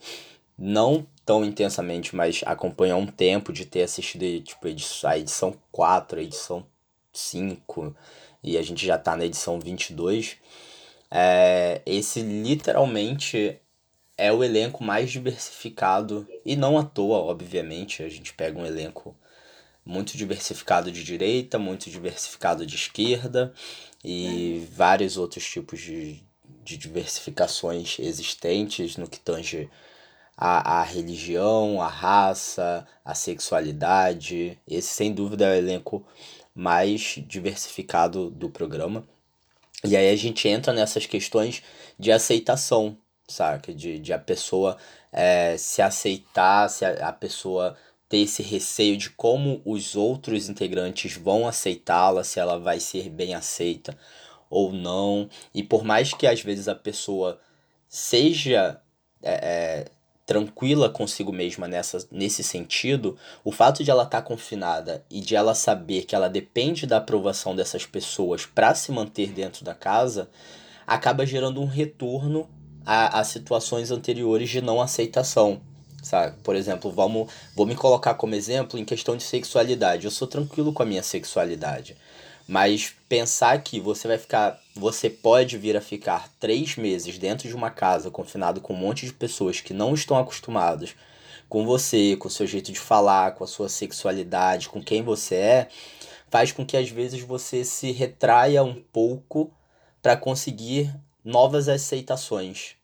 não 0.58 1.06
tão 1.26 1.44
intensamente, 1.44 2.16
mas 2.16 2.42
acompanho 2.46 2.96
há 2.96 2.98
um 2.98 3.08
tempo 3.08 3.52
de 3.52 3.66
ter 3.66 3.84
assistido 3.84 4.42
tipo, 4.42 4.68
a 5.06 5.18
edição 5.18 5.56
4, 5.72 6.20
a 6.20 6.24
edição 6.24 6.66
5 7.14 7.96
e 8.44 8.58
a 8.58 8.62
gente 8.62 8.86
já 8.86 8.98
tá 8.98 9.16
na 9.16 9.26
edição 9.26 9.60
22. 9.60 10.38
É, 11.10 11.82
esse 11.86 12.22
literalmente 12.22 13.60
é 14.18 14.32
o 14.32 14.44
elenco 14.44 14.84
mais 14.84 15.12
diversificado 15.12 16.28
e 16.46 16.56
não 16.56 16.78
à 16.78 16.84
toa, 16.84 17.18
obviamente, 17.18 18.04
a 18.04 18.10
gente 18.10 18.34
pega 18.34 18.60
um 18.60 18.66
elenco 18.66 19.16
muito 19.84 20.16
diversificado 20.16 20.92
de 20.92 21.04
direita, 21.04 21.58
muito 21.58 21.90
diversificado 21.90 22.66
de 22.66 22.76
esquerda 22.76 23.52
e 24.04 24.68
vários 24.72 25.18
outros 25.18 25.46
tipos 25.48 25.80
de, 25.80 26.24
de 26.64 26.78
diversificações 26.78 27.98
existentes 28.00 28.98
no 28.98 29.08
que 29.08 29.20
tange 29.20 29.70
a, 30.36 30.80
a 30.80 30.84
religião, 30.84 31.82
a 31.82 31.88
raça, 31.88 32.88
a 33.06 33.14
sexualidade. 33.14 34.58
Esse, 34.68 34.88
sem 34.90 35.14
dúvida, 35.14 35.46
é 35.46 35.52
o 35.52 35.56
elenco 35.56 36.06
mais 36.54 37.20
diversificado 37.28 38.30
do 38.32 38.50
programa. 38.50 39.04
E 39.84 39.96
aí 39.96 40.10
a 40.10 40.16
gente 40.16 40.48
entra 40.48 40.74
nessas 40.74 41.06
questões 41.06 41.64
de 41.98 42.12
aceitação, 42.12 42.98
saca? 43.28 43.74
De, 43.74 44.00
de 44.00 44.14
a 44.14 44.20
pessoa 44.20 44.78
é, 45.12 45.56
se 45.58 45.82
aceitar, 45.82 46.70
se 46.70 46.86
a, 46.86 47.10
a 47.10 47.14
pessoa 47.14 47.78
ter 48.12 48.18
esse 48.18 48.44
receio 48.44 48.98
de 48.98 49.10
como 49.10 49.62
os 49.64 49.96
outros 49.96 50.50
integrantes 50.50 51.16
vão 51.16 51.48
aceitá-la, 51.48 52.26
se 52.26 52.42
ela 52.42 52.60
vai 52.60 52.78
ser 52.78 53.10
bem 53.10 53.34
aceita 53.34 53.98
ou 54.50 54.74
não. 54.74 55.30
E 55.56 55.64
por 55.64 55.86
mais 55.86 56.14
que 56.14 56.28
às 56.28 56.42
vezes 56.42 56.68
a 56.68 56.76
pessoa 56.76 57.40
seja 57.88 58.82
é, 59.24 59.32
é, 59.32 59.86
tranquila 60.26 60.90
consigo 60.90 61.32
mesma 61.32 61.70
nessa, 61.70 62.06
nesse 62.12 62.44
sentido, 62.44 63.18
o 63.46 63.52
fato 63.52 63.82
de 63.82 63.90
ela 63.90 64.04
estar 64.04 64.22
tá 64.22 64.28
confinada 64.28 65.06
e 65.10 65.22
de 65.22 65.34
ela 65.34 65.56
saber 65.56 66.04
que 66.04 66.14
ela 66.14 66.30
depende 66.30 66.86
da 66.86 66.98
aprovação 66.98 67.56
dessas 67.56 67.86
pessoas 67.86 68.46
para 68.46 68.76
se 68.76 68.92
manter 68.92 69.32
dentro 69.32 69.64
da 69.64 69.74
casa, 69.74 70.30
acaba 70.86 71.26
gerando 71.26 71.62
um 71.62 71.66
retorno 71.66 72.50
a, 72.86 73.22
a 73.22 73.24
situações 73.24 73.90
anteriores 73.90 74.50
de 74.50 74.60
não 74.60 74.82
aceitação. 74.82 75.62
Sabe? 76.02 76.36
Por 76.44 76.56
exemplo, 76.56 76.92
vamos, 76.92 77.32
vou 77.56 77.66
me 77.66 77.76
colocar 77.76 78.16
como 78.16 78.36
exemplo 78.36 78.80
em 78.80 78.86
questão 78.86 79.16
de 79.16 79.24
sexualidade. 79.24 80.06
Eu 80.06 80.12
sou 80.12 80.28
tranquilo 80.28 80.74
com 80.74 80.82
a 80.82 80.86
minha 80.86 81.04
sexualidade. 81.04 81.96
Mas 82.48 82.94
pensar 83.08 83.62
que 83.62 83.80
você 83.80 84.08
vai 84.08 84.18
ficar. 84.18 84.60
Você 84.76 85.10
pode 85.10 85.58
vir 85.58 85.78
a 85.78 85.82
ficar 85.82 86.30
três 86.40 86.76
meses 86.76 87.18
dentro 87.18 87.48
de 87.48 87.56
uma 87.56 87.70
casa, 87.70 88.10
confinado 88.10 88.60
com 88.60 88.74
um 88.74 88.78
monte 88.78 89.06
de 89.06 89.14
pessoas 89.14 89.62
que 89.62 89.74
não 89.74 89.94
estão 89.94 90.18
acostumadas 90.18 90.96
com 91.48 91.66
você, 91.66 92.16
com 92.16 92.30
o 92.30 92.32
seu 92.32 92.48
jeito 92.48 92.72
de 92.72 92.80
falar, 92.80 93.36
com 93.36 93.44
a 93.44 93.48
sua 93.48 93.68
sexualidade, 93.68 94.70
com 94.70 94.82
quem 94.82 95.04
você 95.04 95.36
é, 95.36 95.68
faz 96.30 96.54
com 96.54 96.66
que 96.66 96.78
às 96.78 96.90
vezes 96.90 97.22
você 97.22 97.66
se 97.66 97.92
retraia 97.92 98.64
um 98.64 98.82
pouco 98.82 99.52
para 100.02 100.16
conseguir 100.16 100.96
novas 101.26 101.68
aceitações 101.68 102.78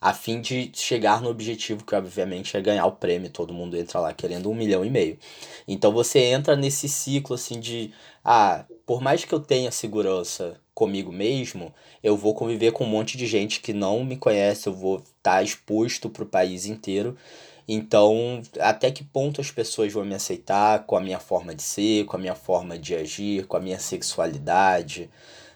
a 0.00 0.14
fim 0.14 0.40
de 0.40 0.70
chegar 0.74 1.20
no 1.20 1.28
objetivo 1.28 1.84
que 1.84 1.94
obviamente 1.94 2.56
é 2.56 2.60
ganhar 2.60 2.86
o 2.86 2.92
prêmio, 2.92 3.28
todo 3.30 3.52
mundo 3.52 3.76
entra 3.76 4.00
lá 4.00 4.12
querendo 4.14 4.50
um 4.50 4.54
milhão 4.54 4.84
e 4.84 4.90
meio. 4.90 5.18
Então 5.68 5.92
você 5.92 6.20
entra 6.20 6.56
nesse 6.56 6.88
ciclo 6.88 7.34
assim 7.34 7.60
de 7.60 7.92
ah, 8.24 8.64
por 8.86 9.00
mais 9.00 9.24
que 9.24 9.32
eu 9.32 9.40
tenha 9.40 9.70
segurança 9.70 10.60
comigo 10.74 11.12
mesmo, 11.12 11.74
eu 12.02 12.16
vou 12.16 12.34
conviver 12.34 12.72
com 12.72 12.84
um 12.84 12.88
monte 12.88 13.18
de 13.18 13.26
gente 13.26 13.60
que 13.60 13.72
não 13.72 14.02
me 14.04 14.16
conhece, 14.16 14.66
eu 14.66 14.72
vou 14.72 14.96
estar 14.96 15.36
tá 15.36 15.42
exposto 15.42 16.08
para 16.08 16.22
o 16.22 16.26
país 16.26 16.64
inteiro. 16.66 17.16
Então, 17.68 18.42
até 18.58 18.90
que 18.90 19.04
ponto 19.04 19.40
as 19.40 19.50
pessoas 19.50 19.92
vão 19.92 20.04
me 20.04 20.14
aceitar 20.14 20.84
com 20.86 20.96
a 20.96 21.00
minha 21.00 21.20
forma 21.20 21.54
de 21.54 21.62
ser, 21.62 22.04
com 22.06 22.16
a 22.16 22.18
minha 22.18 22.34
forma 22.34 22.76
de 22.78 22.94
agir, 22.96 23.46
com 23.46 23.56
a 23.56 23.60
minha 23.60 23.78
sexualidade, 23.78 25.08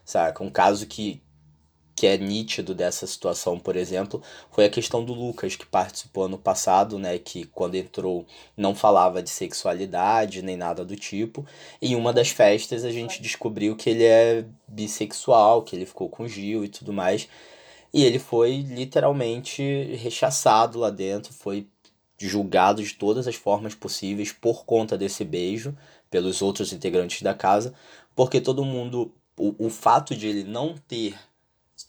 sabe? 0.05 0.37
Um 0.41 0.51
caso 0.51 0.87
que, 0.87 1.21
que 1.95 2.07
é 2.07 2.17
nítido 2.17 2.75
dessa 2.75 3.07
situação, 3.07 3.59
por 3.59 3.77
exemplo, 3.77 4.23
foi 4.51 4.65
a 4.65 4.71
questão 4.71 5.05
do 5.05 5.13
Lucas, 5.13 5.55
que 5.55 5.65
participou 5.65 6.25
ano 6.25 6.39
passado, 6.39 6.99
né, 6.99 7.19
que 7.19 7.45
quando 7.47 7.77
entrou 7.77 8.27
não 8.57 8.75
falava 8.75 9.23
de 9.23 9.31
sexualidade 9.31 10.43
nem 10.43 10.57
nada 10.57 10.85
do 10.85 10.97
tipo. 10.97 11.47
Em 11.81 11.95
uma 11.95 12.13
das 12.13 12.31
festas 12.31 12.85
a 12.85 12.91
gente 12.91 13.23
descobriu 13.23 13.77
que 13.77 13.91
ele 13.91 14.05
é 14.05 14.45
bissexual, 14.67 15.63
que 15.63 15.77
ele 15.77 15.87
ficou 15.87 16.09
com 16.09 16.27
Gil 16.27 16.65
e 16.65 16.69
tudo 16.69 16.93
mais. 16.93 17.29
E 17.93 18.05
ele 18.05 18.19
foi 18.19 18.57
literalmente 18.57 19.63
rechaçado 19.95 20.81
lá 20.81 20.91
dentro, 20.91 21.33
foi 21.33 21.69
julgado 22.19 22.83
de 22.83 22.95
todas 22.95 23.29
as 23.29 23.37
formas 23.37 23.75
possíveis 23.75 24.33
por 24.33 24.65
conta 24.65 24.99
desse 24.99 25.25
beijo 25.25 25.77
pelos 26.11 26.43
outros 26.43 26.73
integrantes 26.73 27.23
da 27.23 27.35
casa, 27.35 27.75
porque 28.15 28.41
todo 28.41 28.65
mundo 28.65 29.13
o, 29.37 29.67
o 29.67 29.71
fato 29.71 30.15
de 30.17 30.29
ele 30.29 30.45
não 30.45 30.75
ter 30.89 31.15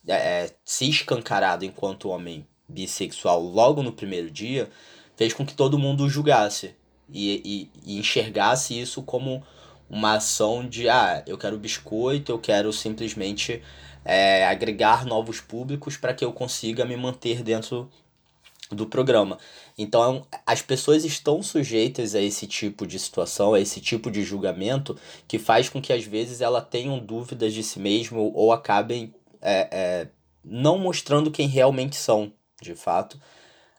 é, 0.07 0.13
é, 0.13 0.55
se 0.63 0.89
escancarado 0.89 1.65
enquanto 1.65 2.09
homem 2.09 2.45
bissexual 2.67 3.41
logo 3.41 3.83
no 3.83 3.91
primeiro 3.91 4.29
dia 4.29 4.69
fez 5.15 5.33
com 5.33 5.45
que 5.45 5.53
todo 5.53 5.79
mundo 5.79 6.03
o 6.03 6.09
julgasse 6.09 6.75
e, 7.11 7.69
e, 7.85 7.95
e 7.95 7.99
enxergasse 7.99 8.79
isso 8.79 9.01
como 9.03 9.43
uma 9.89 10.15
ação 10.15 10.67
de 10.67 10.89
ah, 10.89 11.23
eu 11.27 11.37
quero 11.37 11.57
biscoito, 11.57 12.31
eu 12.31 12.39
quero 12.39 12.73
simplesmente 12.73 13.61
é, 14.03 14.45
agregar 14.45 15.05
novos 15.05 15.39
públicos 15.39 15.97
para 15.97 16.13
que 16.13 16.25
eu 16.25 16.33
consiga 16.33 16.85
me 16.85 16.97
manter 16.97 17.43
dentro 17.43 17.89
do 18.71 18.87
programa. 18.87 19.37
Então, 19.77 20.25
as 20.45 20.61
pessoas 20.61 21.05
estão 21.05 21.43
sujeitas 21.43 22.15
a 22.15 22.21
esse 22.21 22.47
tipo 22.47 22.87
de 22.87 22.97
situação, 22.97 23.53
a 23.53 23.59
esse 23.59 23.79
tipo 23.79 24.09
de 24.09 24.23
julgamento, 24.23 24.97
que 25.27 25.37
faz 25.37 25.69
com 25.69 25.81
que 25.81 25.93
às 25.93 26.03
vezes 26.03 26.41
ela 26.41 26.61
tenham 26.61 26.97
dúvidas 26.97 27.53
de 27.53 27.61
si 27.61 27.79
mesmo 27.79 28.31
ou 28.33 28.51
acabem 28.51 29.13
é, 29.45 29.67
é, 29.71 30.07
não 30.43 30.79
mostrando 30.79 31.29
quem 31.29 31.47
realmente 31.47 31.95
são, 31.95 32.33
de 32.59 32.73
fato, 32.75 33.19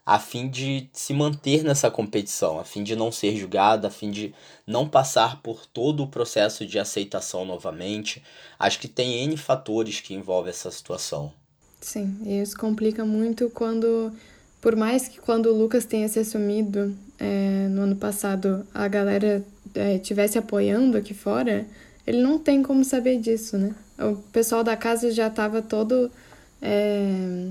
a 0.05 0.21
fim 0.21 0.49
de 0.49 0.89
se 0.93 1.13
manter 1.13 1.65
nessa 1.65 1.91
competição, 1.91 2.61
a 2.61 2.65
fim 2.65 2.85
de 2.85 2.95
não 2.95 3.11
ser 3.11 3.37
julgada, 3.37 3.89
a 3.89 3.91
fim 3.91 4.13
de 4.13 4.33
não 4.65 4.89
passar 4.89 5.43
por 5.43 5.67
todo 5.67 6.05
o 6.05 6.07
processo 6.07 6.65
de 6.65 6.79
aceitação 6.79 7.45
novamente. 7.45 8.23
Acho 8.57 8.79
que 8.79 8.87
tem 8.87 9.25
N 9.25 9.37
fatores 9.37 10.01
que 10.01 10.15
envolvem 10.15 10.51
essa 10.51 10.71
situação. 10.71 11.33
Sim, 11.81 12.19
e 12.25 12.41
isso 12.41 12.57
complica 12.57 13.05
muito 13.05 13.51
quando, 13.51 14.13
por 14.61 14.77
mais 14.77 15.09
que 15.09 15.19
quando 15.19 15.47
o 15.47 15.59
Lucas 15.59 15.85
tenha 15.85 16.09
se 16.09 16.21
assumido 16.21 16.97
é, 17.19 17.67
no 17.69 17.83
ano 17.83 17.97
passado, 17.97 18.65
a 18.73 18.87
galera 18.87 19.45
é, 19.75 20.01
apoiando 20.39 20.97
aqui 20.97 21.13
fora, 21.13 21.67
ele 22.07 22.23
não 22.23 22.39
tem 22.39 22.63
como 22.63 22.85
saber 22.85 23.19
disso, 23.19 23.59
né? 23.59 23.75
O 23.99 24.17
pessoal 24.33 24.63
da 24.63 24.77
casa 24.77 25.11
já 25.11 25.27
estava 25.27 25.61
todo 25.61 26.11
é, 26.63 27.49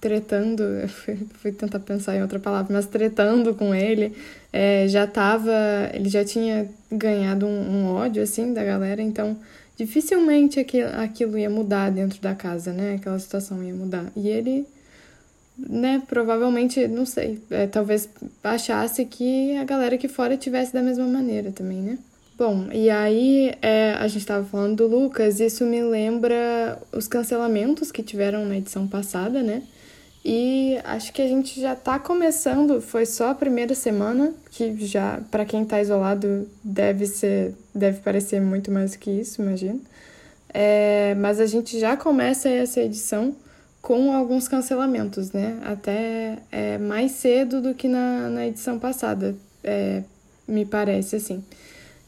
tretando, 0.00 0.62
fui, 0.88 1.18
fui, 1.34 1.52
tentar 1.52 1.80
pensar 1.80 2.16
em 2.16 2.22
outra 2.22 2.38
palavra, 2.38 2.72
mas 2.72 2.86
tretando 2.86 3.54
com 3.54 3.74
ele, 3.74 4.14
é, 4.52 4.86
já 4.88 5.06
tava, 5.06 5.52
ele 5.92 6.08
já 6.08 6.24
tinha 6.24 6.68
ganhado 6.90 7.46
um, 7.46 7.70
um, 7.70 7.92
ódio, 7.92 8.22
assim, 8.22 8.52
da 8.52 8.64
galera, 8.64 9.02
então 9.02 9.36
dificilmente 9.76 10.60
aquilo, 10.60 10.90
aquilo 11.00 11.38
ia 11.38 11.50
mudar 11.50 11.90
dentro 11.90 12.20
da 12.20 12.34
casa, 12.34 12.72
né? 12.72 12.94
Aquela 12.94 13.18
situação 13.18 13.62
ia 13.62 13.74
mudar. 13.74 14.06
E 14.14 14.28
ele, 14.28 14.66
né, 15.58 16.02
provavelmente, 16.06 16.86
não 16.88 17.04
sei, 17.04 17.42
é, 17.50 17.66
talvez 17.66 18.08
achasse 18.44 19.04
que 19.04 19.56
a 19.56 19.64
galera 19.64 19.96
aqui 19.96 20.08
fora 20.08 20.36
tivesse 20.36 20.72
da 20.72 20.82
mesma 20.82 21.06
maneira 21.06 21.50
também, 21.50 21.78
né? 21.82 21.98
Bom, 22.44 22.66
e 22.72 22.90
aí 22.90 23.54
é, 23.62 23.92
a 23.92 24.08
gente 24.08 24.22
estava 24.22 24.44
falando 24.44 24.78
do 24.78 24.88
Lucas, 24.88 25.38
isso 25.38 25.64
me 25.64 25.80
lembra 25.80 26.76
os 26.90 27.06
cancelamentos 27.06 27.92
que 27.92 28.02
tiveram 28.02 28.44
na 28.44 28.56
edição 28.56 28.88
passada, 28.88 29.44
né? 29.44 29.62
E 30.24 30.76
acho 30.82 31.12
que 31.12 31.22
a 31.22 31.28
gente 31.28 31.60
já 31.60 31.74
está 31.74 32.00
começando, 32.00 32.80
foi 32.80 33.06
só 33.06 33.30
a 33.30 33.34
primeira 33.36 33.76
semana, 33.76 34.34
que 34.50 34.74
já, 34.84 35.20
para 35.30 35.44
quem 35.44 35.62
está 35.62 35.80
isolado, 35.80 36.48
deve 36.64 37.06
ser, 37.06 37.54
deve 37.72 38.00
parecer 38.00 38.40
muito 38.40 38.72
mais 38.72 38.96
que 38.96 39.08
isso, 39.08 39.40
imagino. 39.40 39.80
É, 40.52 41.14
mas 41.14 41.38
a 41.38 41.46
gente 41.46 41.78
já 41.78 41.96
começa 41.96 42.48
essa 42.48 42.80
edição 42.80 43.36
com 43.80 44.12
alguns 44.12 44.48
cancelamentos, 44.48 45.30
né? 45.30 45.60
Até 45.64 46.38
é, 46.50 46.76
mais 46.76 47.12
cedo 47.12 47.62
do 47.62 47.72
que 47.72 47.86
na, 47.86 48.28
na 48.28 48.48
edição 48.48 48.80
passada, 48.80 49.32
é, 49.62 50.02
me 50.48 50.64
parece 50.64 51.14
assim. 51.14 51.40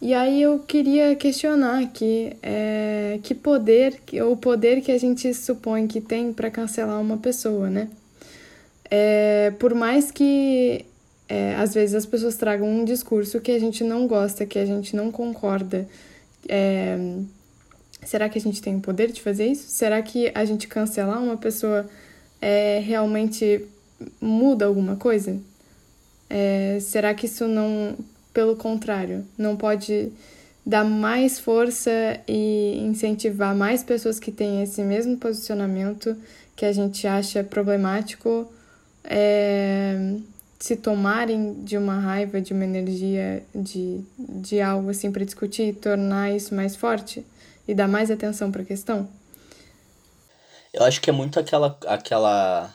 E 0.01 0.13
aí 0.13 0.43
eu 0.43 0.59
queria 0.59 1.15
questionar 1.17 1.83
aqui 1.83 2.37
é, 2.43 3.19
que 3.23 3.35
poder, 3.35 4.01
o 4.31 4.37
poder 4.37 4.81
que 4.83 4.93
a 4.93 4.99
gente 4.99 5.33
supõe 5.33 5.87
que 5.87 6.01
tem 6.01 6.33
para 6.33 6.51
cancelar 6.51 7.01
uma 7.01 7.17
pessoa, 7.17 7.71
né? 7.71 7.89
É, 8.91 9.53
por 9.59 9.75
mais 9.75 10.11
que 10.11 10.85
é, 11.29 11.55
às 11.55 11.73
vezes 11.73 11.95
as 11.95 12.07
pessoas 12.07 12.37
tragam 12.37 12.69
um 12.69 12.85
discurso 12.85 13.41
que 13.41 13.51
a 13.51 13.59
gente 13.59 13.83
não 13.83 14.07
gosta, 14.07 14.45
que 14.45 14.59
a 14.59 14.67
gente 14.67 14.95
não 14.95 15.11
concorda. 15.11 15.89
É, 16.49 16.97
será 18.05 18.29
que 18.29 18.39
a 18.39 18.41
gente 18.41 18.61
tem 18.61 18.77
o 18.77 18.81
poder 18.81 19.11
de 19.11 19.23
fazer 19.23 19.47
isso? 19.47 19.69
Será 19.69 20.03
que 20.03 20.31
a 20.35 20.45
gente 20.45 20.69
cancelar 20.69 21.23
uma 21.23 21.37
pessoa 21.37 21.89
é, 22.41 22.79
realmente 22.81 23.65
muda 24.21 24.67
alguma 24.67 24.97
coisa? 24.97 25.41
É, 26.29 26.79
será 26.81 27.15
que 27.15 27.27
isso 27.27 27.47
não, 27.49 27.97
pelo 28.35 28.57
contrário, 28.57 29.25
não 29.39 29.57
pode 29.57 30.13
dar 30.67 30.85
mais 30.85 31.39
força 31.39 31.91
e 32.29 32.79
incentivar 32.81 33.55
mais 33.55 33.83
pessoas 33.83 34.19
que 34.19 34.33
têm 34.33 34.63
esse 34.63 34.83
mesmo 34.83 35.17
posicionamento 35.17 36.17
que 36.57 36.67
a 36.67 36.73
gente 36.73 37.07
acha 37.07 37.45
problemático 37.45 38.51
é, 39.05 40.17
se 40.59 40.77
tomarem 40.77 41.63
de 41.63 41.77
uma 41.77 41.99
raiva, 41.99 42.41
de 42.41 42.53
uma 42.53 42.65
energia, 42.65 43.45
de, 43.55 44.03
de 44.19 44.61
algo 44.61 44.91
assim 44.91 45.13
para 45.13 45.25
discutir, 45.25 45.75
tornar 45.75 46.31
isso 46.31 46.55
mais 46.55 46.75
forte 46.75 47.25
e 47.69 47.75
dar 47.75 47.87
mais 47.87 48.11
atenção 48.11 48.51
para 48.51 48.63
a 48.63 48.65
questão? 48.65 49.09
Eu 50.73 50.83
acho 50.83 51.01
que 51.01 51.09
é 51.09 51.13
muito 51.13 51.39
aquela 51.39 51.79
aquela 51.87 52.75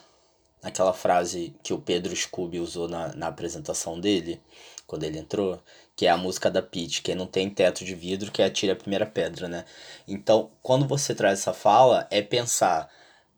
aquela 0.62 0.94
frase 0.94 1.54
que 1.64 1.74
o 1.74 1.80
Pedro 1.80 2.16
Scooby 2.16 2.60
usou 2.60 2.88
na, 2.88 3.14
na 3.16 3.28
apresentação 3.28 4.00
dele, 4.00 4.40
quando 4.90 5.04
ele 5.04 5.20
entrou, 5.20 5.62
que 5.96 6.08
é 6.08 6.10
a 6.10 6.18
música 6.18 6.50
da 6.50 6.64
Peach, 6.64 7.04
quem 7.04 7.14
não 7.14 7.28
tem 7.28 7.48
teto 7.48 7.86
de 7.86 7.94
vidro 7.94 8.32
que 8.32 8.42
atira 8.42 8.74
a 8.74 8.76
primeira 8.76 9.06
pedra, 9.06 9.48
né? 9.48 9.64
Então, 10.08 10.50
quando 10.64 10.88
você 10.88 11.14
traz 11.14 11.40
essa 11.40 11.54
fala, 11.54 12.08
é 12.10 12.24
pensar, 12.24 12.90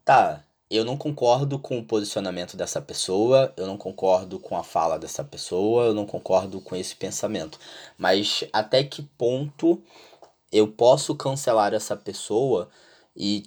tá, 0.06 0.44
eu 0.70 0.86
não 0.86 0.96
concordo 0.96 1.60
com 1.60 1.78
o 1.78 1.84
posicionamento 1.86 2.56
dessa 2.56 2.82
pessoa, 2.82 3.54
eu 3.58 3.68
não 3.68 3.78
concordo 3.78 4.40
com 4.40 4.58
a 4.58 4.64
fala 4.64 4.98
dessa 4.98 5.24
pessoa, 5.26 5.88
eu 5.88 5.94
não 5.94 6.06
concordo 6.06 6.62
com 6.62 6.74
esse 6.74 6.96
pensamento. 6.96 7.60
Mas 7.98 8.46
até 8.54 8.82
que 8.84 9.04
ponto 9.18 9.84
eu 10.52 10.68
posso 10.70 11.16
cancelar 11.16 11.74
essa 11.74 11.98
pessoa 11.98 12.70
e, 13.16 13.44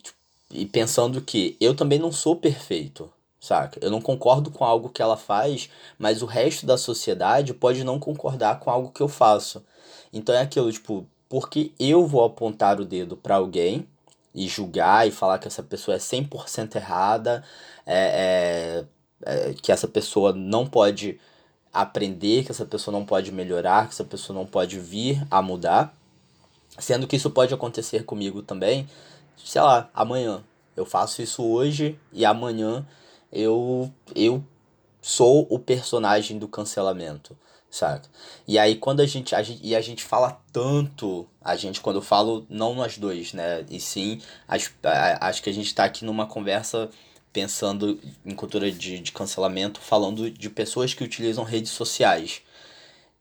e 0.51 0.67
pensando 0.67 1.23
que 1.23 1.57
eu 1.61 1.75
também 1.75 1.99
não 1.99 2.13
sou 2.13 2.37
perfeito, 2.37 3.11
saca? 3.45 3.79
Eu 3.83 3.91
não 3.91 4.01
concordo 4.01 4.51
com 4.51 4.65
algo 4.65 4.89
que 4.89 5.03
ela 5.03 5.17
faz, 5.17 5.69
mas 5.99 6.23
o 6.23 6.27
resto 6.27 6.65
da 6.65 6.79
sociedade 6.79 7.53
pode 7.53 7.85
não 7.85 7.99
concordar 7.99 8.59
com 8.59 8.71
algo 8.71 8.91
que 8.91 9.03
eu 9.03 9.09
faço. 9.09 9.63
Então 10.13 10.35
é 10.35 10.41
aquilo, 10.41 10.73
tipo, 10.73 11.07
porque 11.29 11.73
eu 11.79 12.07
vou 12.07 12.25
apontar 12.25 12.81
o 12.81 12.87
dedo 12.87 13.17
para 13.17 13.37
alguém 13.37 13.87
e 14.35 14.49
julgar 14.49 15.07
e 15.07 15.11
falar 15.11 15.39
que 15.39 15.47
essa 15.47 15.63
pessoa 15.63 15.97
é 15.97 15.99
100% 15.99 16.77
errada, 16.77 17.45
é, 17.87 18.85
é, 19.27 19.51
é, 19.51 19.55
que 19.55 19.71
essa 19.71 19.87
pessoa 19.87 20.33
não 20.33 20.67
pode 20.67 21.21
aprender, 21.73 22.45
que 22.45 22.51
essa 22.51 22.65
pessoa 22.65 22.93
não 22.93 23.05
pode 23.05 23.31
melhorar, 23.31 23.89
que 23.89 23.93
essa 23.93 24.05
pessoa 24.05 24.37
não 24.39 24.47
pode 24.47 24.79
vir 24.81 25.23
a 25.31 25.43
mudar. 25.43 25.95
Sendo 26.79 27.07
que 27.07 27.17
isso 27.17 27.31
pode 27.31 27.53
acontecer 27.53 28.05
comigo 28.05 28.43
também, 28.43 28.89
sei 29.37 29.61
lá, 29.61 29.91
amanhã. 29.95 30.43
Eu 30.75 30.87
faço 30.87 31.21
isso 31.23 31.45
hoje 31.45 31.99
e 32.13 32.25
amanhã 32.25 32.85
eu, 33.35 33.93
eu 34.15 34.43
sou 35.03 35.47
o 35.51 35.59
personagem 35.59 36.39
do 36.39 36.49
cancelamento 36.49 37.37
saca? 37.75 38.09
E 38.47 38.59
aí 38.59 38.77
quando 38.77 39.01
a 39.01 39.07
gente, 39.07 39.35
a 39.35 39.43
gente 39.43 39.61
e 39.67 39.75
a 39.75 39.81
gente 39.81 40.05
fala 40.05 40.41
tanto, 40.53 41.29
a 41.41 41.57
gente 41.57 41.81
quando 41.81 41.97
eu 41.97 42.03
falo 42.03 42.47
não 42.49 42.75
nós 42.75 42.97
dois, 42.97 43.33
né, 43.33 43.65
e 43.69 43.81
sim, 43.81 44.21
acho, 44.47 44.73
acho 45.21 45.43
que 45.43 45.51
a 45.51 45.53
gente 45.53 45.75
tá 45.75 45.85
aqui 45.85 46.05
numa 46.05 46.27
conversa 46.27 46.89
pensando 47.33 48.01
em 48.25 48.35
cultura 48.35 48.71
de, 48.71 49.01
de 49.01 49.13
cancelamento, 49.13 49.81
falando 49.81 50.31
de 50.31 50.49
pessoas 50.49 50.95
que 50.95 51.03
utilizam 51.03 51.43
redes 51.43 51.73
sociais. 51.73 52.43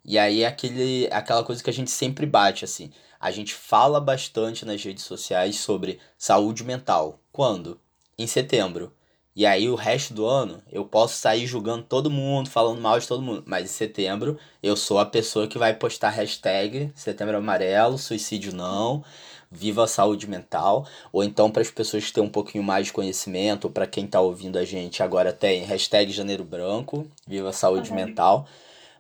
E 0.06 0.20
aí 0.20 0.44
é 0.44 0.48
aquele, 0.48 1.08
aquela 1.12 1.44
coisa 1.44 1.64
que 1.64 1.70
a 1.70 1.74
gente 1.74 1.90
sempre 1.90 2.26
bate, 2.28 2.64
assim. 2.64 2.92
A 3.20 3.32
gente 3.32 3.56
fala 3.56 4.00
bastante 4.00 4.66
nas 4.66 4.84
redes 4.84 5.04
sociais 5.04 5.56
sobre 5.60 6.00
saúde 6.18 6.64
mental. 6.64 7.20
Quando? 7.32 7.80
Em 8.18 8.28
setembro. 8.28 8.94
E 9.36 9.48
aí 9.48 9.68
o 9.68 9.76
resto 9.76 10.14
do 10.14 10.28
ano 10.28 10.62
eu 10.72 10.86
posso 10.86 11.16
sair 11.16 11.48
julgando 11.48 11.84
todo 11.84 12.10
mundo, 12.10 12.50
falando 12.50 12.80
mal 12.80 13.00
de 13.00 13.08
todo 13.08 13.22
mundo. 13.22 13.44
Mas 13.48 13.66
em 13.66 13.74
setembro 13.74 14.38
eu 14.62 14.76
sou 14.76 15.00
a 15.00 15.06
pessoa 15.06 15.48
que 15.48 15.58
vai 15.58 15.74
postar 15.74 16.10
hashtag 16.10 16.92
setembro 16.94 17.38
amarelo, 17.38 17.98
suicídio 17.98 18.54
não, 18.54 19.04
viva 19.52 19.86
a 19.86 19.88
saúde 19.88 20.28
mental. 20.28 20.86
Ou 21.12 21.24
então 21.24 21.50
para 21.50 21.64
as 21.64 21.72
pessoas 21.72 22.06
que 22.06 22.14
têm 22.14 22.24
um 22.24 22.30
pouquinho 22.30 22.64
mais 22.64 22.88
de 22.88 22.94
conhecimento, 22.94 23.70
para 23.72 23.88
quem 23.88 24.06
está 24.06 24.22
ouvindo 24.22 24.58
a 24.60 24.66
gente 24.66 25.02
agora 25.02 25.34
tem 25.34 25.64
hashtag 25.64 26.12
janeiro 26.12 26.44
branco, 26.44 27.08
viva 27.28 27.50
a 27.50 27.54
saúde 27.54 27.90
uhum. 27.90 27.96
mental. 27.96 28.46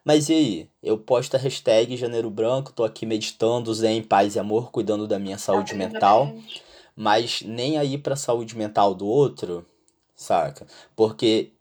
Mas 0.03 0.29
e 0.29 0.33
aí? 0.33 0.69
Eu 0.81 0.97
posto 0.97 1.35
a 1.35 1.39
hashtag 1.39 1.95
janeiro 1.95 2.29
branco, 2.29 2.73
tô 2.73 2.83
aqui 2.83 3.05
meditando, 3.05 3.73
zen, 3.73 4.01
paz 4.01 4.35
e 4.35 4.39
amor, 4.39 4.69
cuidando 4.71 5.07
da 5.07 5.17
minha 5.17 5.37
saúde 5.37 5.75
mental. 5.75 6.33
Mas 6.95 7.41
nem 7.41 7.77
aí 7.77 7.97
para 7.97 8.13
a 8.13 8.17
saúde 8.17 8.57
mental 8.57 8.93
do 8.93 9.07
outro 9.07 9.65
saca? 10.23 10.65
Porque 10.95 11.51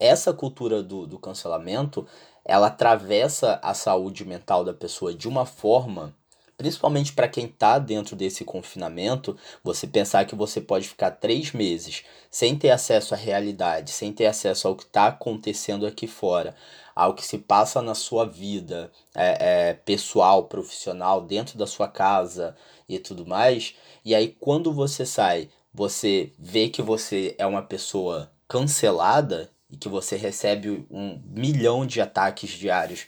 essa 0.00 0.32
cultura 0.32 0.82
do, 0.82 1.06
do 1.06 1.18
cancelamento, 1.18 2.06
ela 2.42 2.68
atravessa 2.68 3.60
a 3.62 3.74
saúde 3.74 4.24
mental 4.24 4.64
da 4.64 4.72
pessoa 4.72 5.12
de 5.12 5.28
uma 5.28 5.44
forma, 5.44 6.14
principalmente 6.56 7.12
para 7.12 7.28
quem 7.28 7.44
está 7.44 7.78
dentro 7.78 8.16
desse 8.16 8.44
confinamento, 8.44 9.36
você 9.62 9.86
pensar 9.86 10.24
que 10.24 10.34
você 10.34 10.60
pode 10.60 10.88
ficar 10.88 11.10
três 11.10 11.52
meses 11.52 12.02
sem 12.30 12.56
ter 12.56 12.70
acesso 12.70 13.12
à 13.14 13.16
realidade, 13.16 13.90
sem 13.90 14.10
ter 14.12 14.26
acesso 14.26 14.68
ao 14.68 14.74
que 14.74 14.84
está 14.84 15.08
acontecendo 15.08 15.86
aqui 15.86 16.06
fora, 16.06 16.54
ao 16.94 17.14
que 17.14 17.24
se 17.24 17.38
passa 17.38 17.82
na 17.82 17.94
sua 17.94 18.24
vida 18.24 18.90
é, 19.14 19.68
é, 19.68 19.74
pessoal, 19.74 20.44
profissional, 20.44 21.20
dentro 21.20 21.58
da 21.58 21.66
sua 21.66 21.88
casa 21.88 22.56
e 22.88 22.98
tudo 22.98 23.26
mais. 23.26 23.74
E 24.04 24.14
aí, 24.14 24.34
quando 24.40 24.72
você 24.72 25.04
sai 25.04 25.50
você 25.72 26.32
vê 26.38 26.68
que 26.68 26.82
você 26.82 27.34
é 27.38 27.46
uma 27.46 27.62
pessoa 27.62 28.30
cancelada 28.48 29.50
e 29.70 29.76
que 29.76 29.88
você 29.88 30.16
recebe 30.16 30.84
um 30.90 31.20
milhão 31.26 31.86
de 31.86 32.00
ataques 32.00 32.50
diários 32.50 33.06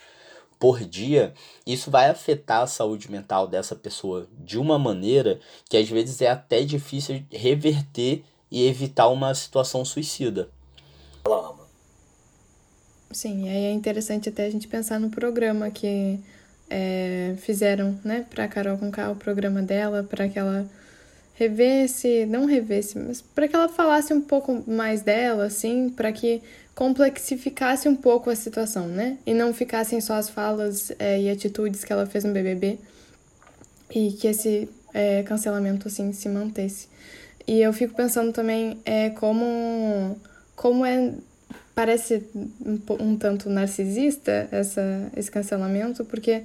por 0.63 0.79
dia, 0.85 1.35
isso 1.67 1.91
vai 1.91 2.09
afetar 2.09 2.63
a 2.63 2.69
saúde 2.69 3.11
mental 3.11 3.49
dessa 3.49 3.75
pessoa 3.75 4.29
de 4.39 4.57
uma 4.57 4.79
maneira 4.79 5.41
que 5.69 5.77
às 5.77 5.89
vezes 5.89 6.23
é 6.23 6.31
até 6.31 6.63
difícil 6.63 7.25
reverter 7.33 8.23
e 8.49 8.65
evitar 8.69 9.09
uma 9.09 9.35
situação 9.35 9.85
suicida. 9.85 10.51
Ela 11.25 11.51
ama. 11.51 11.67
Sim, 13.11 13.49
aí 13.49 13.65
é 13.65 13.73
interessante 13.73 14.29
até 14.29 14.47
a 14.47 14.51
gente 14.51 14.69
pensar 14.69 15.01
no 15.01 15.11
programa 15.11 15.69
que 15.69 16.21
é, 16.71 17.35
fizeram, 17.39 17.99
né, 18.05 18.25
pra 18.31 18.47
Carol 18.47 18.79
com 18.79 18.89
o 18.89 19.17
programa 19.17 19.63
dela, 19.63 20.05
para 20.05 20.29
que 20.29 20.39
ela 20.39 20.65
revesse, 21.35 22.27
não 22.27 22.45
revesse, 22.45 22.99
mas 22.99 23.21
para 23.21 23.49
que 23.49 23.57
ela 23.57 23.69
falasse 23.69 24.13
um 24.13 24.21
pouco 24.21 24.63
mais 24.71 25.03
dela, 25.03 25.47
assim, 25.47 25.89
para 25.89 26.13
que 26.13 26.43
complexificasse 26.75 27.89
um 27.89 27.97
pouco 27.97 28.31
a 28.31 28.37
situação, 28.37 28.87
né? 28.87 29.19
E 29.27 29.35
não 29.35 29.53
ficassem 29.53 30.01
só 30.01 30.15
as 30.15 30.29
falas 30.29 30.93
é, 30.99 31.21
e 31.21 31.31
atitudes 31.31 31.85
que 31.85 31.93
ela 31.93 32.07
fez 32.07 32.25
no 32.25 32.33
BBB 32.33 32.79
e 33.95 34.13
que 34.13 34.27
esse 34.27 34.69
é, 34.93 35.23
cancelamento, 35.23 35.89
assim, 35.89 36.13
se 36.13 36.29
mantesse. 36.29 36.89
E 37.47 37.61
eu 37.61 37.73
fico 37.73 37.95
pensando 37.95 38.33
também 38.33 38.81
é, 38.85 39.11
como, 39.11 40.19
como 40.55 40.85
é 40.85 41.13
parece 41.75 42.23
um, 42.35 42.79
um 43.01 43.17
tanto 43.17 43.49
narcisista 43.49 44.49
essa, 44.51 45.11
esse 45.17 45.31
cancelamento, 45.31 46.05
porque, 46.05 46.43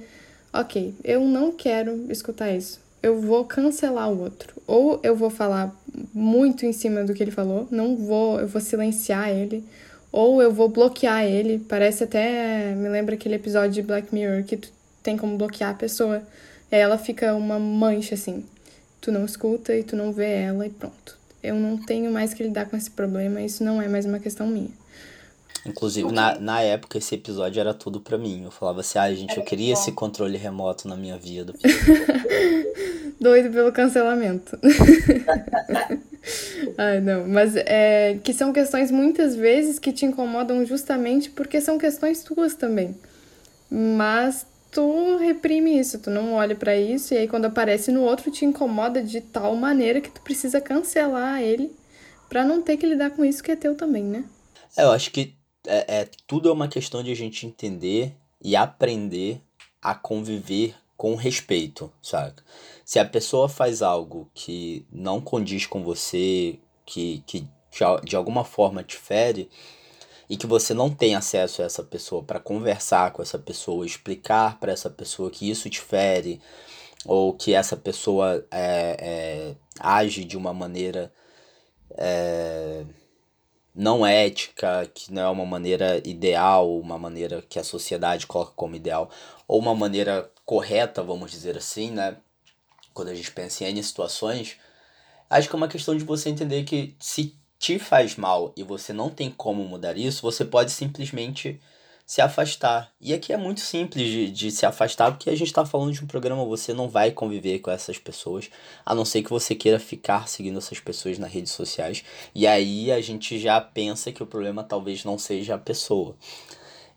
ok, 0.52 0.94
eu 1.04 1.20
não 1.20 1.52
quero 1.52 2.10
escutar 2.10 2.50
isso 2.50 2.87
eu 3.02 3.20
vou 3.20 3.44
cancelar 3.44 4.10
o 4.10 4.20
outro. 4.20 4.54
Ou 4.66 5.00
eu 5.02 5.14
vou 5.14 5.30
falar 5.30 5.74
muito 6.12 6.66
em 6.66 6.72
cima 6.72 7.04
do 7.04 7.14
que 7.14 7.22
ele 7.22 7.30
falou, 7.30 7.66
não 7.70 7.96
vou, 7.96 8.40
eu 8.40 8.48
vou 8.48 8.60
silenciar 8.60 9.30
ele, 9.30 9.64
ou 10.12 10.42
eu 10.42 10.52
vou 10.52 10.68
bloquear 10.68 11.24
ele. 11.24 11.58
Parece 11.68 12.04
até, 12.04 12.74
me 12.74 12.88
lembra 12.88 13.14
aquele 13.14 13.36
episódio 13.36 13.72
de 13.72 13.82
Black 13.82 14.14
Mirror 14.14 14.44
que 14.44 14.56
tu 14.56 14.70
tem 15.02 15.16
como 15.16 15.36
bloquear 15.36 15.70
a 15.70 15.74
pessoa. 15.74 16.22
E 16.70 16.74
aí 16.74 16.80
ela 16.80 16.98
fica 16.98 17.34
uma 17.34 17.58
mancha 17.58 18.14
assim. 18.14 18.44
Tu 19.00 19.12
não 19.12 19.24
escuta 19.24 19.74
e 19.74 19.82
tu 19.82 19.96
não 19.96 20.12
vê 20.12 20.42
ela 20.42 20.66
e 20.66 20.70
pronto. 20.70 21.16
Eu 21.42 21.54
não 21.54 21.76
tenho 21.76 22.10
mais 22.10 22.34
que 22.34 22.42
lidar 22.42 22.66
com 22.66 22.76
esse 22.76 22.90
problema, 22.90 23.40
isso 23.40 23.62
não 23.62 23.80
é 23.80 23.88
mais 23.88 24.04
uma 24.04 24.18
questão 24.18 24.46
minha. 24.46 24.70
Inclusive, 25.66 26.12
na, 26.12 26.38
na 26.38 26.60
época, 26.60 26.98
esse 26.98 27.14
episódio 27.14 27.60
era 27.60 27.74
tudo 27.74 28.00
para 28.00 28.16
mim. 28.16 28.44
Eu 28.44 28.50
falava 28.50 28.80
assim, 28.80 28.98
ah, 28.98 29.12
gente, 29.12 29.36
eu 29.36 29.44
queria 29.44 29.72
esse 29.72 29.92
controle 29.92 30.36
remoto 30.36 30.88
na 30.88 30.96
minha 30.96 31.18
vida. 31.18 31.52
Doido 33.20 33.50
pelo 33.50 33.72
cancelamento. 33.72 34.58
Ai, 36.76 37.00
não, 37.00 37.26
mas 37.26 37.54
é 37.56 38.18
que 38.22 38.32
são 38.32 38.52
questões 38.52 38.90
muitas 38.90 39.34
vezes 39.34 39.78
que 39.78 39.92
te 39.92 40.06
incomodam 40.06 40.64
justamente 40.64 41.30
porque 41.30 41.60
são 41.60 41.78
questões 41.78 42.22
tuas 42.22 42.54
também. 42.54 42.94
Mas 43.70 44.46
tu 44.70 45.16
reprime 45.16 45.78
isso, 45.78 45.98
tu 45.98 46.10
não 46.10 46.34
olha 46.34 46.54
para 46.54 46.76
isso, 46.76 47.14
e 47.14 47.18
aí 47.18 47.26
quando 47.26 47.46
aparece 47.46 47.90
no 47.90 48.02
outro 48.02 48.30
te 48.30 48.44
incomoda 48.44 49.02
de 49.02 49.20
tal 49.20 49.56
maneira 49.56 50.00
que 50.00 50.10
tu 50.10 50.20
precisa 50.20 50.60
cancelar 50.60 51.42
ele 51.42 51.74
para 52.28 52.44
não 52.44 52.62
ter 52.62 52.76
que 52.76 52.86
lidar 52.86 53.10
com 53.10 53.24
isso 53.24 53.42
que 53.42 53.50
é 53.50 53.56
teu 53.56 53.74
também, 53.74 54.04
né? 54.04 54.24
É, 54.76 54.84
eu 54.84 54.92
acho 54.92 55.10
que 55.10 55.34
é, 55.68 56.00
é, 56.00 56.08
tudo 56.26 56.48
é 56.48 56.52
uma 56.52 56.68
questão 56.68 57.02
de 57.02 57.12
a 57.12 57.16
gente 57.16 57.46
entender 57.46 58.16
e 58.42 58.56
aprender 58.56 59.40
a 59.80 59.94
conviver 59.94 60.74
com 60.96 61.14
respeito, 61.14 61.92
sabe? 62.02 62.36
Se 62.84 62.98
a 62.98 63.04
pessoa 63.04 63.48
faz 63.48 63.82
algo 63.82 64.28
que 64.34 64.84
não 64.90 65.20
condiz 65.20 65.66
com 65.66 65.84
você, 65.84 66.58
que, 66.84 67.22
que 67.26 67.46
de 68.04 68.16
alguma 68.16 68.44
forma 68.44 68.82
te 68.82 68.96
fere, 68.96 69.48
e 70.28 70.36
que 70.36 70.46
você 70.46 70.74
não 70.74 70.90
tem 70.90 71.14
acesso 71.14 71.62
a 71.62 71.64
essa 71.64 71.82
pessoa 71.82 72.22
para 72.22 72.40
conversar 72.40 73.12
com 73.12 73.22
essa 73.22 73.38
pessoa, 73.38 73.86
explicar 73.86 74.58
para 74.58 74.72
essa 74.72 74.90
pessoa 74.90 75.30
que 75.30 75.48
isso 75.48 75.70
te 75.70 75.80
fere, 75.80 76.40
ou 77.04 77.32
que 77.32 77.54
essa 77.54 77.76
pessoa 77.76 78.44
é, 78.50 78.96
é, 79.00 79.54
age 79.78 80.24
de 80.24 80.36
uma 80.36 80.52
maneira 80.52 81.12
é, 81.96 82.84
não 83.78 84.04
ética, 84.04 84.90
que 84.92 85.12
não 85.12 85.22
é 85.22 85.28
uma 85.28 85.46
maneira 85.46 86.02
ideal, 86.04 86.76
uma 86.76 86.98
maneira 86.98 87.40
que 87.48 87.60
a 87.60 87.64
sociedade 87.64 88.26
coloca 88.26 88.50
como 88.56 88.74
ideal, 88.74 89.08
ou 89.46 89.60
uma 89.60 89.72
maneira 89.72 90.28
correta, 90.44 91.00
vamos 91.00 91.30
dizer 91.30 91.56
assim, 91.56 91.92
né? 91.92 92.16
Quando 92.92 93.10
a 93.10 93.14
gente 93.14 93.30
pensa 93.30 93.62
em 93.62 93.68
N 93.68 93.80
situações, 93.84 94.56
acho 95.30 95.48
que 95.48 95.54
é 95.54 95.56
uma 95.56 95.68
questão 95.68 95.96
de 95.96 96.02
você 96.02 96.28
entender 96.28 96.64
que 96.64 96.96
se 96.98 97.36
te 97.56 97.78
faz 97.78 98.16
mal 98.16 98.52
e 98.56 98.64
você 98.64 98.92
não 98.92 99.10
tem 99.10 99.30
como 99.30 99.62
mudar 99.62 99.96
isso, 99.96 100.22
você 100.22 100.44
pode 100.44 100.72
simplesmente 100.72 101.60
se 102.08 102.22
afastar. 102.22 102.90
E 102.98 103.12
aqui 103.12 103.34
é 103.34 103.36
muito 103.36 103.60
simples 103.60 104.08
de, 104.08 104.30
de 104.30 104.50
se 104.50 104.64
afastar, 104.64 105.10
porque 105.10 105.28
a 105.28 105.36
gente 105.36 105.48
está 105.48 105.66
falando 105.66 105.92
de 105.92 106.02
um 106.02 106.06
programa, 106.06 106.42
você 106.42 106.72
não 106.72 106.88
vai 106.88 107.10
conviver 107.10 107.58
com 107.58 107.70
essas 107.70 107.98
pessoas, 107.98 108.48
a 108.84 108.94
não 108.94 109.04
ser 109.04 109.22
que 109.22 109.28
você 109.28 109.54
queira 109.54 109.78
ficar 109.78 110.26
seguindo 110.26 110.56
essas 110.56 110.80
pessoas 110.80 111.18
nas 111.18 111.30
redes 111.30 111.52
sociais. 111.52 112.02
E 112.34 112.46
aí 112.46 112.90
a 112.90 112.98
gente 113.02 113.38
já 113.38 113.60
pensa 113.60 114.10
que 114.10 114.22
o 114.22 114.26
problema 114.26 114.64
talvez 114.64 115.04
não 115.04 115.18
seja 115.18 115.56
a 115.56 115.58
pessoa. 115.58 116.16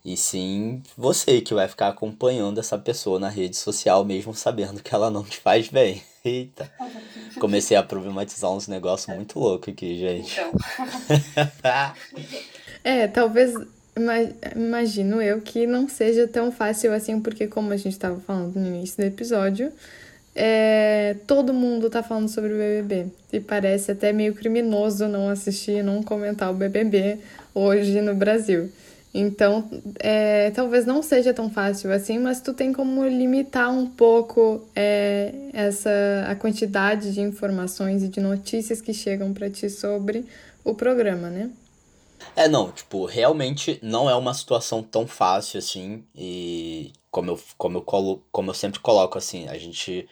E 0.04 0.16
sim 0.16 0.82
você 0.98 1.42
que 1.42 1.54
vai 1.54 1.68
ficar 1.68 1.90
acompanhando 1.90 2.62
essa 2.62 2.78
pessoa 2.78 3.20
na 3.20 3.28
rede 3.28 3.58
social, 3.58 4.06
mesmo 4.06 4.34
sabendo 4.34 4.82
que 4.82 4.96
ela 4.96 5.12
não 5.12 5.26
te 5.26 5.38
faz 5.38 5.68
bem. 5.68 6.02
Eita. 6.24 6.72
Comecei 7.38 7.76
a 7.76 7.84
problematizar 7.84 8.50
uns 8.50 8.70
negócios 8.70 9.14
muito 9.14 9.38
loucos 9.38 9.74
aqui, 9.74 10.00
gente. 10.00 10.40
Então. 10.40 10.54
é, 12.82 13.08
talvez 13.10 13.54
imagino 14.56 15.22
eu 15.22 15.42
que 15.42 15.68
não 15.68 15.88
seja 15.88 16.28
tão 16.28 16.52
fácil 16.52 16.94
assim, 16.94 17.20
porque 17.20 17.48
como 17.48 17.74
a 17.74 17.78
gente 17.78 17.94
estava 17.94 18.20
falando 18.20 18.56
no 18.56 18.68
início 18.68 18.98
do 18.98 19.06
episódio, 19.06 19.72
é, 20.36 21.18
todo 21.28 21.54
mundo 21.54 21.90
tá 21.90 22.02
falando 22.02 22.30
sobre 22.30 22.54
o 22.54 22.58
BBB. 22.58 23.08
E 23.34 23.40
parece 23.40 23.92
até 23.92 24.14
meio 24.14 24.34
criminoso 24.34 25.08
não 25.08 25.30
assistir, 25.30 25.84
não 25.84 26.02
comentar 26.02 26.50
o 26.50 26.54
BBB 26.54 27.20
hoje 27.54 28.02
no 28.02 28.16
Brasil. 28.16 28.70
Então, 29.14 29.70
é, 30.00 30.52
talvez 30.52 30.86
não 30.86 31.04
seja 31.04 31.34
tão 31.34 31.50
fácil 31.50 31.92
assim, 31.92 32.18
mas 32.18 32.40
tu 32.40 32.54
tem 32.54 32.72
como 32.72 33.06
limitar 33.06 33.70
um 33.70 33.86
pouco 33.86 34.66
é, 34.74 35.34
essa 35.52 35.90
a 36.30 36.36
quantidade 36.36 37.14
de 37.14 37.20
informações 37.20 38.04
e 38.04 38.08
de 38.08 38.22
notícias 38.22 38.80
que 38.80 38.94
chegam 38.94 39.34
para 39.34 39.50
ti 39.50 39.70
sobre 39.70 40.26
o 40.64 40.74
programa, 40.74 41.30
né? 41.30 41.50
É, 42.36 42.48
não, 42.48 42.72
tipo, 42.72 43.06
realmente 43.06 43.80
não 43.82 44.10
é 44.10 44.16
uma 44.16 44.34
situação 44.34 44.82
tão 44.82 45.06
fácil 45.08 45.60
assim. 45.60 46.04
E 46.16 46.94
como 47.10 47.32
eu, 47.32 47.40
como 47.58 47.78
eu, 47.78 47.82
colo, 47.82 48.24
como 48.32 48.50
eu 48.50 48.54
sempre 48.54 48.80
coloco, 48.80 49.18
assim, 49.18 49.48
a 49.48 49.58
gente 49.58 50.08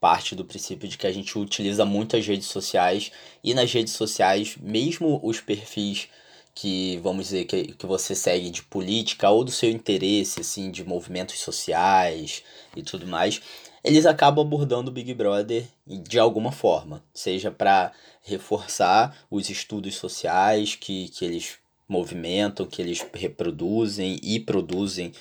parte 0.00 0.34
do 0.34 0.44
princípio 0.44 0.88
de 0.88 0.96
que 0.96 1.06
a 1.06 1.12
gente 1.12 1.38
utiliza 1.38 1.84
muitas 1.84 2.26
redes 2.26 2.46
sociais. 2.48 3.12
E 3.42 3.54
nas 3.54 3.72
redes 3.72 3.92
sociais, 3.94 4.56
mesmo 4.56 5.20
os 5.22 5.40
perfis 5.40 6.08
que, 6.54 6.98
vamos 6.98 7.26
dizer, 7.26 7.44
que, 7.44 7.74
que 7.74 7.86
você 7.86 8.14
segue 8.14 8.50
de 8.50 8.62
política 8.64 9.30
ou 9.30 9.44
do 9.44 9.50
seu 9.50 9.70
interesse, 9.70 10.40
assim, 10.40 10.70
de 10.70 10.84
movimentos 10.84 11.38
sociais 11.40 12.42
e 12.76 12.82
tudo 12.82 13.06
mais, 13.06 13.40
eles 13.88 14.04
acabam 14.04 14.44
abordando 14.44 14.90
o 14.90 14.92
Big 14.92 15.14
Brother 15.14 15.66
de 15.86 16.18
alguma 16.18 16.52
forma, 16.52 17.02
seja 17.14 17.50
para 17.50 17.90
reforçar 18.22 19.16
os 19.30 19.48
estudos 19.48 19.96
sociais 19.96 20.74
que, 20.74 21.08
que 21.08 21.24
eles 21.24 21.54
movimentam, 21.88 22.66
que 22.66 22.82
eles 22.82 23.04
reproduzem 23.14 24.20
e 24.22 24.38
produzem 24.38 25.12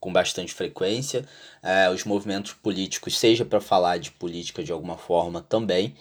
com 0.00 0.10
bastante 0.10 0.54
frequência, 0.54 1.26
é, 1.62 1.90
os 1.90 2.04
movimentos 2.04 2.54
políticos, 2.54 3.18
seja 3.18 3.44
para 3.44 3.60
falar 3.60 3.98
de 3.98 4.10
política 4.10 4.64
de 4.64 4.72
alguma 4.72 4.96
forma 4.96 5.42
também. 5.42 5.94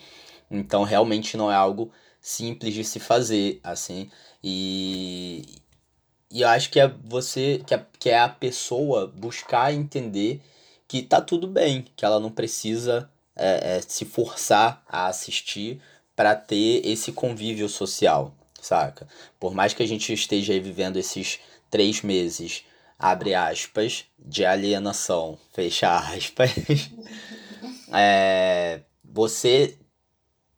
Então, 0.50 0.84
realmente 0.84 1.36
não 1.36 1.52
é 1.52 1.56
algo 1.56 1.92
simples 2.22 2.74
de 2.74 2.86
se 2.86 3.02
fazer, 3.02 3.60
assim, 3.62 4.10
e, 4.42 5.58
e 6.32 6.42
eu 6.42 6.48
acho 6.48 6.70
que 6.70 6.80
é 6.80 6.88
você, 7.04 7.62
que 7.68 7.74
é, 7.74 7.86
que 8.00 8.10
é 8.10 8.20
a 8.20 8.30
pessoa 8.30 9.08
buscar 9.08 9.74
entender 9.74 10.42
que 10.94 11.02
tá 11.02 11.20
tudo 11.20 11.48
bem, 11.48 11.86
que 11.96 12.06
ela 12.06 12.20
não 12.20 12.30
precisa 12.30 13.10
é, 13.36 13.78
é, 13.78 13.82
se 13.82 14.06
forçar 14.06 14.84
a 14.88 15.08
assistir 15.08 15.82
para 16.16 16.36
ter 16.36 16.86
esse 16.86 17.12
convívio 17.12 17.68
social, 17.68 18.32
saca? 18.62 19.08
Por 19.40 19.56
mais 19.56 19.74
que 19.74 19.82
a 19.82 19.88
gente 19.88 20.14
esteja 20.14 20.54
vivendo 20.60 20.98
esses 20.98 21.40
três 21.72 22.04
meses, 22.04 22.64
abre 23.00 23.34
aspas, 23.34 24.06
de 24.20 24.46
alienação, 24.46 25.36
fecha 25.52 25.98
aspas, 25.98 26.52
é, 27.92 28.82
você 29.04 29.76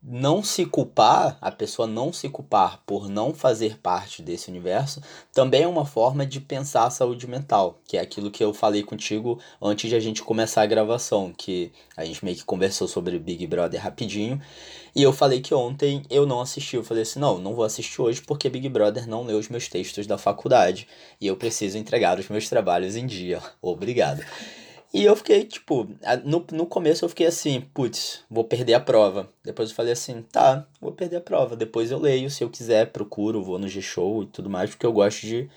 não 0.07 0.43
se 0.43 0.67
culpar, 0.67 1.35
a 1.41 1.51
pessoa 1.51 1.87
não 1.87 2.13
se 2.13 2.29
culpar 2.29 2.79
por 2.85 3.09
não 3.09 3.33
fazer 3.33 3.79
parte 3.79 4.21
desse 4.21 4.49
universo, 4.51 5.01
também 5.33 5.63
é 5.63 5.67
uma 5.67 5.85
forma 5.85 6.27
de 6.27 6.39
pensar 6.39 6.85
a 6.85 6.91
saúde 6.91 7.25
mental, 7.27 7.79
que 7.87 7.97
é 7.97 8.01
aquilo 8.01 8.29
que 8.29 8.43
eu 8.43 8.53
falei 8.53 8.83
contigo 8.83 9.39
antes 9.59 9.89
de 9.89 9.95
a 9.95 9.99
gente 9.99 10.21
começar 10.21 10.61
a 10.61 10.67
gravação, 10.67 11.33
que 11.35 11.71
a 11.97 12.05
gente 12.05 12.23
meio 12.23 12.37
que 12.37 12.43
conversou 12.43 12.87
sobre 12.87 13.17
Big 13.17 13.47
Brother 13.47 13.81
rapidinho, 13.81 14.39
e 14.95 15.01
eu 15.01 15.11
falei 15.11 15.41
que 15.41 15.55
ontem 15.55 16.03
eu 16.07 16.27
não 16.27 16.39
assisti, 16.39 16.75
eu 16.75 16.83
falei 16.83 17.01
assim, 17.01 17.19
não, 17.19 17.39
não 17.39 17.55
vou 17.55 17.65
assistir 17.65 17.99
hoje 17.99 18.21
porque 18.21 18.47
Big 18.47 18.69
Brother 18.69 19.07
não 19.09 19.23
leu 19.23 19.39
os 19.39 19.49
meus 19.49 19.67
textos 19.67 20.05
da 20.05 20.19
faculdade, 20.19 20.87
e 21.19 21.25
eu 21.25 21.35
preciso 21.35 21.79
entregar 21.79 22.19
os 22.19 22.29
meus 22.29 22.47
trabalhos 22.47 22.95
em 22.95 23.07
dia. 23.07 23.41
Obrigado. 23.59 24.23
E 24.95 25.03
eu 25.03 25.13
fiquei, 25.13 25.43
tipo, 25.43 25.89
no, 26.23 26.45
no 26.53 26.65
começo 26.65 27.03
eu 27.03 27.09
fiquei 27.09 27.27
assim, 27.27 27.59
putz, 27.59 28.23
vou 28.29 28.45
perder 28.45 28.75
a 28.75 28.79
prova. 28.79 29.29
Depois 29.43 29.69
eu 29.69 29.75
falei 29.75 29.91
assim, 29.91 30.21
tá, 30.21 30.65
vou 30.79 30.93
perder 30.93 31.17
a 31.17 31.21
prova. 31.21 31.53
Depois 31.53 31.91
eu 31.91 31.99
leio, 31.99 32.29
se 32.29 32.41
eu 32.41 32.49
quiser, 32.49 32.93
procuro, 32.93 33.43
vou 33.43 33.59
no 33.59 33.67
G-Show 33.67 34.23
e 34.23 34.27
tudo 34.27 34.49
mais, 34.49 34.69
porque 34.69 34.85
eu 34.85 34.93
gosto 34.93 35.19
de, 35.19 35.49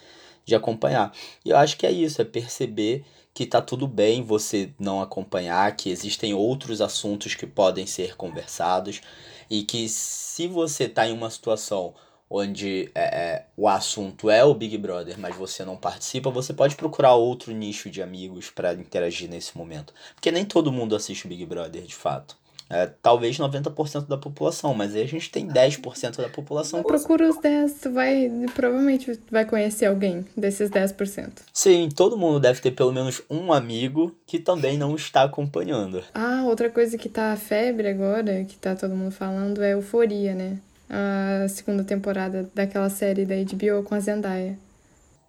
de 0.44 0.56
acompanhar. 0.56 1.12
E 1.44 1.50
eu 1.50 1.56
acho 1.56 1.76
que 1.76 1.86
é 1.86 1.92
isso, 1.92 2.20
é 2.20 2.24
perceber 2.24 3.04
que 3.32 3.46
tá 3.46 3.62
tudo 3.62 3.86
bem 3.86 4.24
você 4.24 4.70
não 4.76 5.00
acompanhar, 5.00 5.76
que 5.76 5.88
existem 5.88 6.34
outros 6.34 6.80
assuntos 6.80 7.36
que 7.36 7.46
podem 7.46 7.86
ser 7.86 8.16
conversados 8.16 9.00
e 9.48 9.62
que 9.62 9.88
se 9.88 10.48
você 10.48 10.88
tá 10.88 11.06
em 11.06 11.12
uma 11.12 11.30
situação 11.30 11.94
onde 12.30 12.90
é, 12.94 13.02
é, 13.02 13.46
o 13.56 13.68
assunto 13.68 14.30
é 14.30 14.44
o 14.44 14.54
Big 14.54 14.76
Brother, 14.76 15.18
mas 15.18 15.34
você 15.36 15.64
não 15.64 15.76
participa, 15.76 16.30
você 16.30 16.52
pode 16.52 16.76
procurar 16.76 17.14
outro 17.14 17.52
nicho 17.52 17.90
de 17.90 18.02
amigos 18.02 18.50
para 18.50 18.74
interagir 18.74 19.28
nesse 19.28 19.56
momento. 19.56 19.94
Porque 20.14 20.30
nem 20.30 20.44
todo 20.44 20.72
mundo 20.72 20.94
assiste 20.94 21.26
o 21.26 21.28
Big 21.28 21.44
Brother 21.46 21.82
de 21.82 21.94
fato. 21.94 22.36
É, 22.70 22.86
talvez 23.00 23.38
90% 23.38 24.06
da 24.06 24.18
população, 24.18 24.74
mas 24.74 24.94
aí 24.94 25.02
a 25.02 25.06
gente 25.06 25.30
tem 25.30 25.46
10% 25.46 26.18
da 26.18 26.28
população. 26.28 26.82
Procura 26.82 27.28
os 27.28 27.38
10, 27.38 27.80
tu 27.80 27.92
vai. 27.92 28.30
Provavelmente 28.54 29.18
vai 29.30 29.46
conhecer 29.46 29.86
alguém 29.86 30.26
desses 30.36 30.68
10%. 30.68 31.30
Sim, 31.52 31.88
todo 31.94 32.18
mundo 32.18 32.38
deve 32.38 32.60
ter 32.60 32.72
pelo 32.72 32.92
menos 32.92 33.22
um 33.30 33.52
amigo 33.52 34.14
que 34.26 34.38
também 34.38 34.76
não 34.76 34.94
está 34.94 35.22
acompanhando. 35.22 36.04
Ah, 36.12 36.44
outra 36.44 36.68
coisa 36.68 36.98
que 36.98 37.08
tá 37.08 37.34
febre 37.36 37.88
agora, 37.88 38.44
que 38.44 38.58
tá 38.58 38.76
todo 38.76 38.94
mundo 38.94 39.12
falando, 39.12 39.62
é 39.62 39.72
euforia, 39.72 40.34
né? 40.34 40.58
A 40.88 41.48
segunda 41.48 41.84
temporada 41.84 42.50
daquela 42.54 42.90
série 42.90 43.24
da 43.24 43.34
HBO 43.36 43.82
com 43.82 43.94
a 43.94 44.00
Zendaya. 44.00 44.58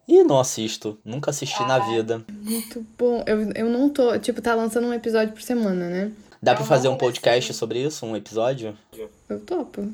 E 0.07 0.23
não 0.23 0.39
assisto, 0.39 0.97
nunca 1.05 1.29
assisti 1.29 1.61
ah, 1.61 1.67
na 1.67 1.79
vida. 1.79 2.25
Muito 2.41 2.83
bom. 2.97 3.23
Eu, 3.27 3.51
eu 3.51 3.69
não 3.69 3.89
tô. 3.89 4.17
Tipo, 4.17 4.41
tá 4.41 4.55
lançando 4.55 4.87
um 4.87 4.93
episódio 4.93 5.33
por 5.33 5.41
semana, 5.41 5.87
né? 5.87 6.11
Dá 6.41 6.55
pra 6.55 6.63
fazer 6.63 6.87
um 6.87 6.95
podcast 6.95 7.53
sobre 7.53 7.83
isso? 7.83 8.05
Um 8.05 8.15
episódio? 8.15 8.75
Eu 9.29 9.39
topo. 9.41 9.87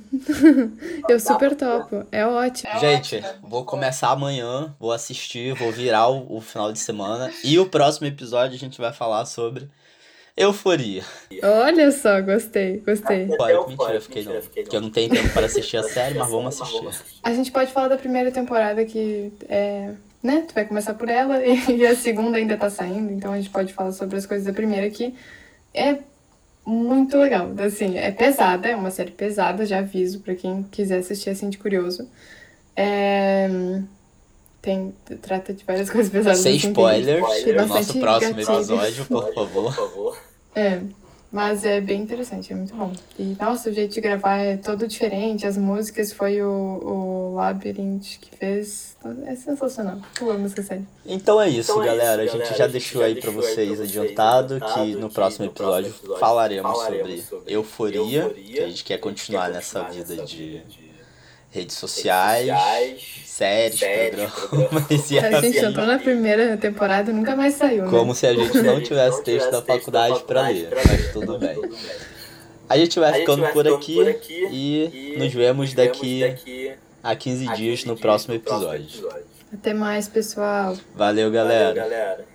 eu 1.09 1.19
super 1.19 1.55
topo. 1.55 2.05
É 2.11 2.25
ótimo. 2.25 2.79
Gente, 2.79 3.21
vou 3.41 3.65
começar 3.65 4.11
amanhã, 4.11 4.73
vou 4.79 4.91
assistir, 4.91 5.55
vou 5.55 5.71
virar 5.71 6.07
o, 6.07 6.37
o 6.37 6.39
final 6.39 6.71
de 6.71 6.77
semana. 6.77 7.33
E 7.43 7.57
o 7.57 7.65
próximo 7.65 8.05
episódio 8.05 8.55
a 8.55 8.59
gente 8.59 8.79
vai 8.79 8.93
falar 8.93 9.25
sobre 9.25 9.67
Euforia. 10.37 11.01
Olha 11.41 11.91
só, 11.91 12.21
gostei, 12.21 12.79
gostei. 12.85 13.27
Pode, 13.37 13.69
mentira, 13.69 13.93
eu 13.93 14.01
fiquei 14.01 14.23
não. 14.23 14.33
Porque 14.41 14.75
eu 14.75 14.81
não 14.81 14.89
tenho 14.89 15.09
tempo 15.09 15.29
para 15.29 15.45
assistir 15.45 15.77
a 15.77 15.83
série, 15.83 16.17
mas 16.17 16.29
vamos 16.29 16.61
assistir. 16.61 16.89
A 17.23 17.33
gente 17.33 17.51
pode 17.51 17.71
falar 17.71 17.87
da 17.87 17.97
primeira 17.97 18.31
temporada 18.31 18.83
que 18.83 19.31
é. 19.47 19.93
Né? 20.21 20.43
Tu 20.47 20.53
vai 20.55 20.65
começar 20.65 20.95
por 20.95 21.07
ela 21.07 21.39
e 21.45 21.85
a 21.85 21.95
segunda 21.95 22.37
ainda 22.37 22.57
tá 22.57 22.69
saindo, 22.69 23.13
então 23.13 23.31
a 23.31 23.37
gente 23.37 23.51
pode 23.51 23.71
falar 23.73 23.91
sobre 23.91 24.17
as 24.17 24.25
coisas 24.25 24.45
da 24.45 24.53
primeira 24.53 24.89
que 24.89 25.13
é 25.73 25.99
muito 26.65 27.15
legal. 27.17 27.51
Assim, 27.59 27.97
é 27.97 28.11
pesada, 28.11 28.67
é 28.67 28.75
uma 28.75 28.89
série 28.89 29.11
pesada, 29.11 29.65
já 29.65 29.79
aviso 29.79 30.19
para 30.21 30.35
quem 30.35 30.63
quiser 30.63 30.97
assistir 30.97 31.29
assim 31.29 31.49
de 31.49 31.59
curioso. 31.59 32.09
É... 32.75 33.47
tem, 34.65 34.93
trata 35.21 35.53
de 35.53 35.63
várias 35.63 35.89
coisas 35.91 36.11
pesadas. 36.11 36.39
Sem 36.39 36.57
assim, 36.57 36.69
spoilers, 36.69 37.43
tem 37.43 37.53
no 37.53 37.67
nosso 37.67 37.99
próximo 37.99 38.33
gatilhos. 38.35 38.49
episódio, 38.69 39.05
por 39.05 39.33
favor. 39.33 40.17
É, 40.55 40.81
mas 41.31 41.63
é 41.63 41.79
bem 41.79 42.01
interessante, 42.01 42.51
é 42.51 42.55
muito 42.55 42.73
bom. 42.73 42.91
E, 43.19 43.35
nossa, 43.39 43.69
o 43.69 43.73
jeito 43.73 43.93
de 43.93 44.01
gravar 44.01 44.37
é 44.37 44.57
todo 44.57 44.87
diferente. 44.87 45.45
As 45.45 45.57
músicas 45.57 46.11
foi 46.11 46.41
o, 46.41 46.49
o 46.49 47.35
Labyrinth 47.35 48.19
que 48.19 48.35
fez. 48.35 48.95
É 49.27 49.35
sensacional. 49.35 49.99
Eu 50.19 50.31
amo 50.31 50.47
essa 50.47 50.63
série. 50.63 50.85
Então 51.05 51.39
é 51.39 51.47
isso, 51.47 51.71
Então 51.71 51.83
é 51.83 51.87
galera. 51.87 52.23
isso, 52.25 52.35
a 52.35 52.37
gente 52.37 52.49
galera. 52.49 52.57
já 52.57 52.67
deixou 52.67 53.03
aí 53.03 53.15
aí 53.15 53.31
vocês 53.31 53.55
vocês 53.69 53.81
adiantado 53.81 54.55
adiantado 54.55 54.73
que 54.73 54.95
no 54.95 55.09
próximo 55.11 55.45
no 55.45 55.51
próximo 55.51 55.89
episódio 55.89 56.19
falaremos 56.19 56.71
falaremos 56.71 57.09
sobre 57.09 57.21
sobre 57.21 57.53
euforia, 57.53 58.21
euforia, 58.21 58.53
que 58.53 58.59
a 58.59 58.67
gente 58.67 58.83
quer 58.83 58.97
continuar 58.97 59.47
quer 59.49 59.53
nessa 59.55 59.79
continuar 59.81 60.05
vida 60.05 60.15
nessa 60.15 60.25
de 60.25 60.37
vida 60.37 60.63
de 60.67 60.94
redes 61.55 61.77
sociais, 61.77 62.47
sociais, 62.47 63.23
séries, 63.25 63.79
séries, 63.79 64.31
programas 64.31 64.83
e 65.11 65.19
A 65.19 65.41
gente 65.41 65.57
entrou 65.57 65.85
na 65.85 65.97
primeira 65.97 66.57
temporada 66.57 67.11
e 67.11 67.13
nunca 67.13 67.35
mais 67.35 67.53
saiu, 67.53 67.85
né? 67.85 67.89
Como 67.89 68.13
se 68.13 68.27
a 68.27 68.33
gente 68.33 68.57
não 68.57 68.75
Não 68.75 68.81
tivesse 68.81 69.23
texto 69.23 69.49
da 69.51 69.61
faculdade 69.61 70.23
pra 70.23 70.49
ler, 70.49 70.69
mas 70.85 71.11
tudo 71.13 71.39
bem. 71.39 71.57
A 72.67 72.77
gente 72.77 72.99
vai 72.99 73.09
A 73.09 73.13
gente 73.13 73.21
ficando 73.21 73.41
vai 73.41 73.53
por 73.53 73.63
ficando 73.63 73.75
aqui 73.75 73.95
por 73.95 74.09
aqui 74.09 74.47
e 74.51 75.13
e 75.13 75.17
nos 75.17 75.33
vemos 75.33 75.73
daqui 75.73 76.19
daqui 76.21 76.73
a 77.01 77.15
15 77.15 77.47
a 77.47 77.53
dias 77.53 77.79
15 77.79 77.87
no 77.87 77.93
dias 77.95 78.01
próximo 78.01 78.33
no 78.33 78.39
próximo 78.39 78.73
episódio. 78.73 79.09
Até 79.53 79.73
mais, 79.73 80.07
pessoal. 80.07 80.75
Valeu, 80.95 81.29
Valeu, 81.29 81.31
galera. 81.31 81.73
galera. 81.73 82.34